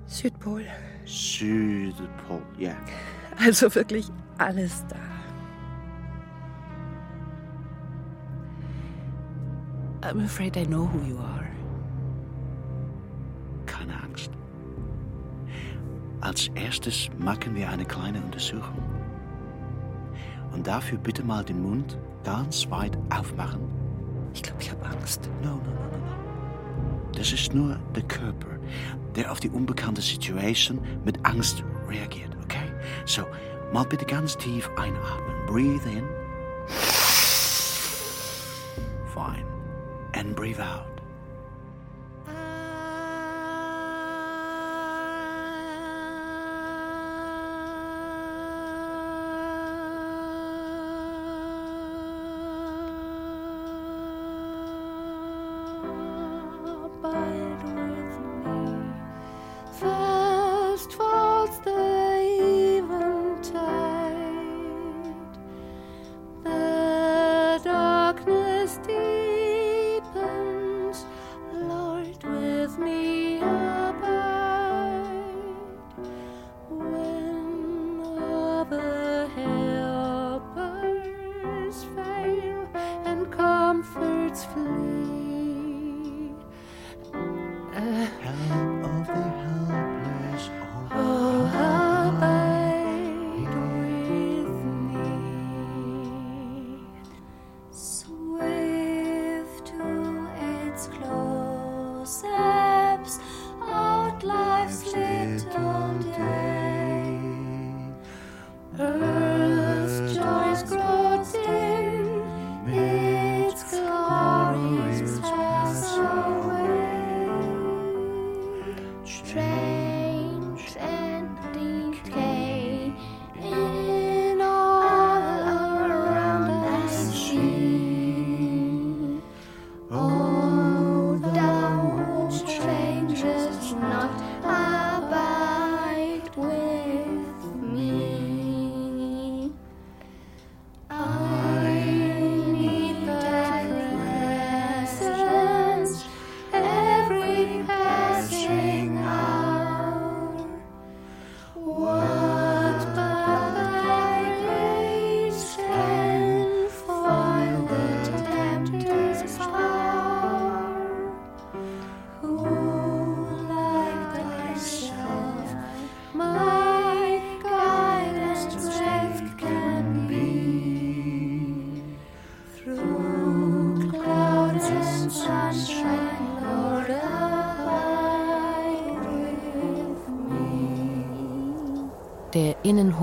Südpol. 0.06 0.64
Südpol, 1.08 2.42
ja. 2.58 2.76
Also 3.38 3.74
wirklich 3.74 4.10
alles 4.38 4.86
da. 4.88 4.98
I'm 10.08 10.24
afraid 10.24 10.56
I 10.58 10.66
know 10.66 10.86
who 10.86 11.00
you 11.08 11.18
are. 11.18 11.48
Keine 13.66 13.94
Angst. 14.04 14.32
Als 16.22 16.50
erstes 16.56 17.10
machen 17.18 17.56
wir 17.56 17.70
eine 17.70 17.86
kleine 17.86 18.22
Untersuchung. 18.22 18.84
Und 20.52 20.68
dafür 20.68 20.98
bitte 20.98 21.24
mal 21.24 21.44
den 21.44 21.62
Mund 21.62 21.98
ganz 22.24 22.70
weit 22.70 22.98
aufmachen. 23.10 23.62
Ich 24.34 24.44
glaube, 24.44 24.62
ich 24.62 24.72
habe 24.72 24.86
Angst. 24.86 25.30
No, 25.42 25.50
no, 25.50 25.56
no, 25.56 25.62
no, 25.62 25.98
no. 25.98 27.12
Das 27.18 27.32
ist 27.32 27.54
nur 27.54 27.78
der 27.96 28.04
Körper, 28.04 28.57
der 29.16 29.32
auf 29.32 29.40
die 29.40 29.50
unbekannte 29.50 30.02
Situation 30.02 30.80
mit 31.06 31.26
Angst 31.26 31.64
reagiert, 31.88 32.36
okay? 32.44 32.72
So, 33.06 33.24
mal 33.74 33.86
bitte 33.86 34.06
ganz 34.06 34.38
tief 34.38 34.70
einatmen. 34.78 35.46
Breathe 35.48 35.90
in. 35.90 36.04
Fine. 39.14 39.46
And 40.14 40.36
breathe 40.36 40.60
out. 40.60 40.97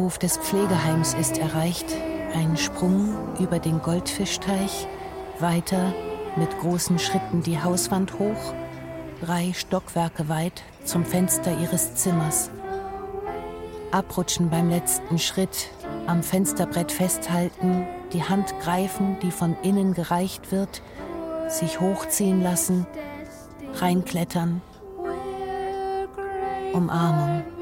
Innenhof 0.05 0.19
des 0.19 0.37
Pflegeheims 0.37 1.15
ist 1.15 1.39
erreicht. 1.39 1.87
Ein 2.35 2.59
Sprung 2.59 3.17
über 3.41 3.59
den 3.59 3.81
Goldfischteich, 3.81 4.87
weiter 5.39 5.95
mit 6.37 6.59
großen 6.59 6.99
Schritten 6.99 7.43
die 7.43 7.63
Hauswand 7.63 8.19
hoch, 8.19 8.53
drei 9.23 9.55
Stockwerke 9.55 10.29
weit 10.29 10.63
zum 10.85 11.07
Fenster 11.07 11.59
ihres 11.59 11.95
Zimmers. 11.95 12.51
Abrutschen 13.93 14.51
beim 14.51 14.69
letzten 14.69 15.19
Schritt, 15.19 15.71
am 16.07 16.23
Fensterbrett 16.23 16.93
festhalten, 16.93 17.87
die 18.13 18.25
Hand 18.25 18.55
greifen, 18.61 19.17
die 19.23 19.31
von 19.31 19.57
innen 19.63 19.95
gereicht 19.95 20.53
wird, 20.53 20.83
sich 21.49 21.81
hochziehen 21.81 22.43
lassen, 22.43 22.87
reinklettern, 23.81 24.61
Umarmung. 26.75 27.54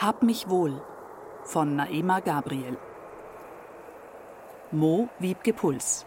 Hab 0.00 0.22
mich 0.22 0.48
wohl 0.48 0.80
von 1.44 1.76
Naema 1.76 2.20
Gabriel. 2.20 2.78
Mo 4.72 5.10
Wiebke 5.18 5.52
Puls. 5.52 6.06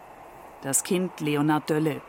Das 0.62 0.82
Kind 0.82 1.20
Leonard 1.20 1.70
Dölle. 1.70 2.02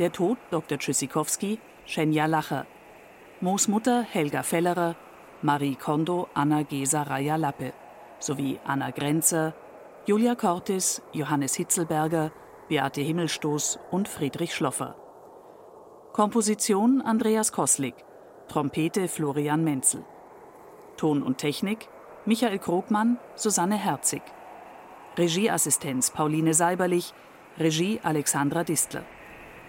Der 0.00 0.10
Tod 0.10 0.38
Dr. 0.50 0.76
Tschüssikowski, 0.76 1.60
Schenja 1.84 2.26
Lacher. 2.26 2.66
Moos 3.40 3.68
Mutter 3.68 4.02
Helga 4.02 4.42
Fellerer, 4.42 4.96
Marie 5.40 5.76
Kondo, 5.76 6.26
Anna 6.34 6.62
Gesa 6.64 7.04
Raya 7.04 7.36
Lappe. 7.36 7.74
Sowie 8.18 8.58
Anna 8.64 8.90
Grenzer, 8.90 9.54
Julia 10.06 10.34
Cortis, 10.34 11.00
Johannes 11.12 11.54
Hitzelberger, 11.54 12.32
Beate 12.68 13.02
Himmelstoß 13.02 13.78
und 13.92 14.08
Friedrich 14.08 14.52
Schloffer. 14.52 14.96
Komposition 16.12 17.00
Andreas 17.00 17.52
Koslik. 17.52 17.94
Trompete 18.48 19.06
Florian 19.06 19.62
Menzel. 19.62 20.04
Ton 20.96 21.22
und 21.22 21.38
Technik 21.38 21.88
Michael 22.26 22.58
Krogmann, 22.58 23.18
Susanne 23.34 23.76
Herzig. 23.76 24.22
Regieassistenz 25.16 26.10
Pauline 26.10 26.54
Seiberlich, 26.54 27.14
Regie 27.58 28.00
Alexandra 28.02 28.64
Distler. 28.64 29.04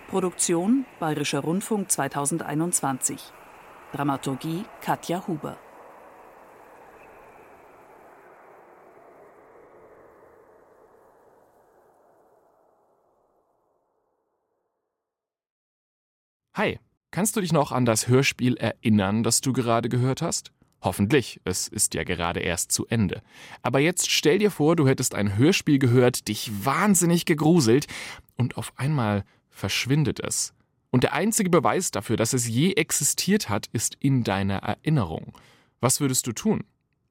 Produktion 0.10 0.86
Bayerischer 1.00 1.40
Rundfunk 1.40 1.90
2021. 1.92 3.22
Dramaturgie 3.94 4.66
Katja 4.82 5.26
Huber. 5.28 5.58
Hi, 16.54 16.80
Kannst 17.12 17.36
du 17.36 17.42
dich 17.42 17.52
noch 17.52 17.74
an 17.74 17.86
das 17.86 18.08
Hörspiel 18.08 18.56
erinnern, 18.56 19.22
das 19.22 19.42
du 19.42 19.52
gerade 19.52 19.90
gehört 19.90 20.22
hast? 20.22 20.54
Hoffentlich, 20.82 21.40
es 21.44 21.68
ist 21.68 21.94
ja 21.94 22.04
gerade 22.04 22.40
erst 22.40 22.72
zu 22.72 22.88
Ende. 22.88 23.22
Aber 23.62 23.80
jetzt 23.80 24.10
stell 24.10 24.40
dir 24.40 24.50
vor, 24.50 24.76
du 24.76 24.88
hättest 24.88 25.14
ein 25.14 25.38
Hörspiel 25.38 25.78
gehört, 25.78 26.28
dich 26.28 26.52
wahnsinnig 26.66 27.26
gegruselt 27.26 27.86
und 28.36 28.58
auf 28.58 28.74
einmal 28.78 29.24
verschwindet 29.50 30.20
es. 30.20 30.54
Und 30.90 31.04
der 31.04 31.14
einzige 31.14 31.50
Beweis 31.50 31.92
dafür, 31.92 32.18
dass 32.18 32.34
es 32.34 32.48
je 32.48 32.74
existiert 32.74 33.48
hat, 33.48 33.68
ist 33.72 33.96
in 34.00 34.24
deiner 34.24 34.58
Erinnerung. 34.58 35.34
Was 35.80 36.02
würdest 36.02 36.26
du 36.28 36.32
tun? 36.32 36.64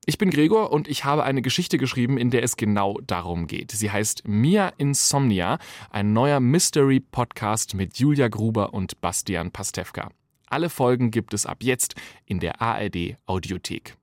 Ich 0.05 0.19
bin 0.19 0.31
Gregor 0.31 0.73
und 0.73 0.89
ich 0.89 1.05
habe 1.05 1.25
eine 1.25 1.43
Geschichte 1.43 1.79
geschrieben, 1.79 2.19
in 2.19 2.31
der 2.31 2.43
es 2.43 2.57
genau 2.57 2.99
darum 3.07 3.47
geht. 3.47 3.71
Sie 3.71 3.91
heißt 3.91 4.27
Mia 4.27 4.73
Insomnia, 4.79 5.59
ein 5.91 6.13
neuer 6.13 6.41
Mystery-Podcast 6.41 7.75
mit 7.75 7.99
Julia 7.99 8.29
Gruber 8.29 8.75
und 8.75 9.01
Bastian 9.01 9.51
Pastewka. 9.51 10.11
Alle 10.51 10.69
Folgen 10.69 11.13
gibt 11.13 11.33
es 11.33 11.47
ab 11.47 11.63
jetzt 11.63 11.95
in 12.27 12.41
der 12.41 12.61
ARD 12.61 13.17
Audiothek. 13.27 13.97